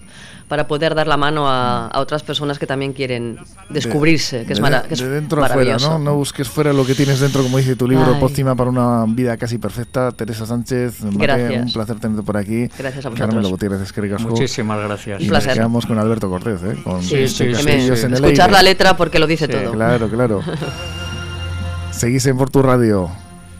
para 0.47 0.67
poder 0.67 0.93
dar 0.93 1.07
la 1.07 1.17
mano 1.17 1.49
a, 1.49 1.87
a 1.87 1.99
otras 1.99 2.21
personas 2.21 2.59
que 2.59 2.67
también 2.67 2.93
quieren 2.93 3.39
descubrirse, 3.69 4.39
De- 4.39 4.45
que 4.45 4.53
es, 4.53 4.59
mara- 4.59 4.83
que 4.83 4.93
es 4.93 4.99
de 4.99 5.09
dentro 5.09 5.43
a 5.43 5.47
fuera, 5.47 5.55
maravilloso. 5.55 5.89
¿no? 5.97 5.99
No 6.05 6.15
busques 6.15 6.47
fuera 6.47 6.71
lo 6.71 6.85
que 6.85 6.93
tienes 6.93 7.19
dentro, 7.19 7.41
como 7.41 7.57
dice 7.57 7.75
tu 7.75 7.87
libro, 7.87 8.13
Ay. 8.13 8.19
Pócima 8.19 8.53
para 8.55 8.69
una 8.69 9.05
vida 9.07 9.37
casi 9.37 9.57
perfecta. 9.57 10.11
Teresa 10.11 10.45
Sánchez, 10.45 11.01
Mate, 11.03 11.17
Gracias. 11.17 11.65
un 11.65 11.73
placer 11.73 11.99
tenerte 11.99 12.21
por 12.23 12.37
aquí. 12.37 12.67
Gracias 12.77 13.05
a 13.05 13.09
vosotros. 13.09 13.19
Carmelo 13.19 13.49
Gutiérrez, 13.49 13.81
Esquerri 13.81 14.09
Casco. 14.11 14.29
Muchísimas 14.29 14.79
gracias. 14.83 15.19
Y 15.21 15.25
Un 15.27 15.33
nos 15.33 15.47
quedamos 15.47 15.85
con 15.87 15.97
Alberto 15.97 16.29
Cortés, 16.29 16.61
¿eh? 16.63 16.77
Con 16.83 17.01
Sí, 17.01 17.27
sí, 17.27 17.55
sí, 17.55 17.69
en 17.69 17.79
el 17.79 17.91
Escuchar 18.13 18.41
aire. 18.41 18.51
la 18.51 18.61
letra 18.61 18.95
porque 18.95 19.17
lo 19.17 19.25
dice 19.25 19.47
Sí, 19.47 19.51
todo. 19.51 19.71
Claro, 19.71 20.07
claro. 20.09 20.41
Seguís 21.91 22.25
en 22.27 22.37
Por 22.37 22.49
tu 22.49 22.61
Radio 22.61 23.09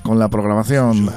con 0.04 0.20
la 0.20 0.28
programación 0.30 1.10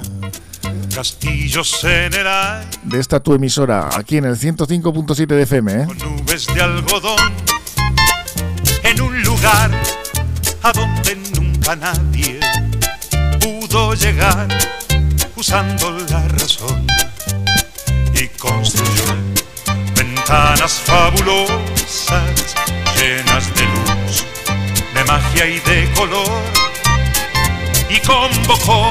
Castillos 0.94 1.84
en 1.84 2.14
el 2.14 2.26
aire, 2.26 2.66
de 2.82 3.00
esta 3.00 3.20
tu 3.20 3.34
emisora, 3.34 3.88
aquí 3.96 4.16
en 4.16 4.24
el 4.24 4.36
105.7 4.36 5.26
de 5.26 5.42
FM, 5.42 5.72
¿eh? 5.72 5.86
con 5.86 5.98
nubes 5.98 6.46
de 6.46 6.60
algodón, 6.60 7.32
en 8.82 9.00
un 9.00 9.22
lugar 9.22 9.70
a 10.62 10.72
donde 10.72 11.16
nunca 11.34 11.76
nadie 11.76 12.40
pudo 13.40 13.94
llegar 13.94 14.48
usando 15.36 15.90
la 16.10 16.26
razón. 16.28 16.86
Y 18.14 18.26
construyó 18.38 19.04
ventanas 19.94 20.72
fabulosas 20.84 22.54
llenas 22.96 23.54
de 23.54 23.62
luz, 23.62 24.24
de 24.94 25.04
magia 25.04 25.46
y 25.46 25.60
de 25.60 25.90
color. 25.92 26.42
Y 27.88 28.00
convocó 28.00 28.90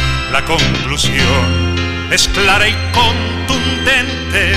La 0.31 0.45
conclusión 0.45 1.75
es 2.09 2.27
clara 2.29 2.65
y 2.65 2.73
contundente, 2.93 4.53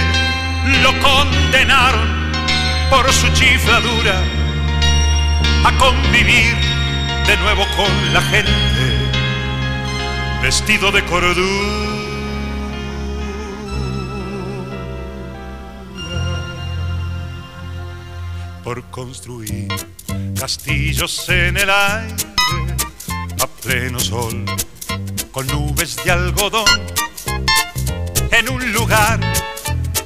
lo 0.82 0.92
condenaron 1.00 2.30
por 2.90 3.12
su 3.12 3.28
chifladura 3.32 4.22
a 5.64 5.72
convivir 5.76 6.54
de 7.26 7.36
nuevo 7.38 7.66
con 7.76 8.12
la 8.12 8.22
gente, 8.22 8.52
vestido 10.42 10.92
de 10.92 11.04
cordura. 11.04 11.94
por 18.62 18.82
construir 18.84 19.68
castillos 20.38 21.28
en 21.28 21.58
el 21.58 21.68
aire 21.68 22.14
a 23.38 23.46
pleno 23.46 24.00
sol 24.00 24.46
con 25.34 25.48
nubes 25.48 25.96
de 26.04 26.12
algodón 26.12 26.64
en 28.30 28.48
un 28.48 28.72
lugar 28.72 29.18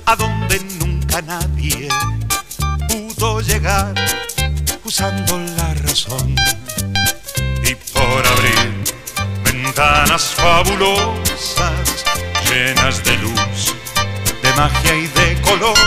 a 0.06 0.16
donde 0.16 0.58
nunca 0.80 1.20
nadie 1.20 1.86
pudo 2.88 3.42
llegar 3.42 3.94
usando 4.84 5.38
la 5.38 5.74
razón. 5.74 6.34
Y 7.62 7.74
por 7.92 8.26
abrir 8.26 8.72
ventanas 9.44 10.32
fabulosas 10.34 12.04
llenas 12.48 13.04
de 13.04 13.18
luz, 13.18 13.74
de 14.42 14.52
magia 14.54 14.94
y 14.94 15.06
de 15.08 15.42
color 15.42 15.78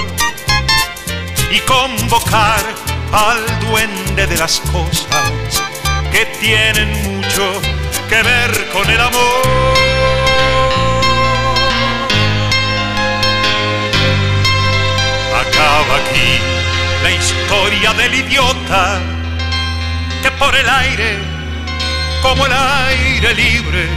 y 1.51 1.60
convocar 1.62 2.63
al 3.12 3.60
duende 3.62 4.27
de 4.27 4.38
las 4.38 4.60
cosas 4.71 5.63
que 6.12 6.27
tienen 6.39 6.91
mucho 7.17 7.81
que 8.12 8.21
ver 8.21 8.69
con 8.74 8.89
el 8.89 9.00
amor. 9.00 9.41
Acaba 15.43 15.93
aquí 16.02 16.32
la 17.04 17.12
historia 17.12 17.93
del 17.93 18.13
idiota 18.13 19.00
que 20.21 20.32
por 20.32 20.54
el 20.54 20.69
aire, 20.69 21.17
como 22.21 22.45
el 22.45 22.52
aire 22.54 23.34
libre, 23.34 23.88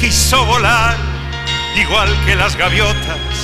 quiso 0.00 0.44
volar 0.44 0.96
igual 1.74 2.08
que 2.24 2.36
las 2.36 2.56
gaviotas 2.56 3.36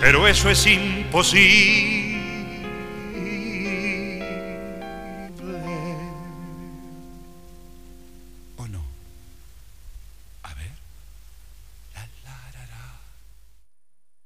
pero 0.00 0.26
eso 0.26 0.48
es 0.48 0.66
imposible. 0.66 1.89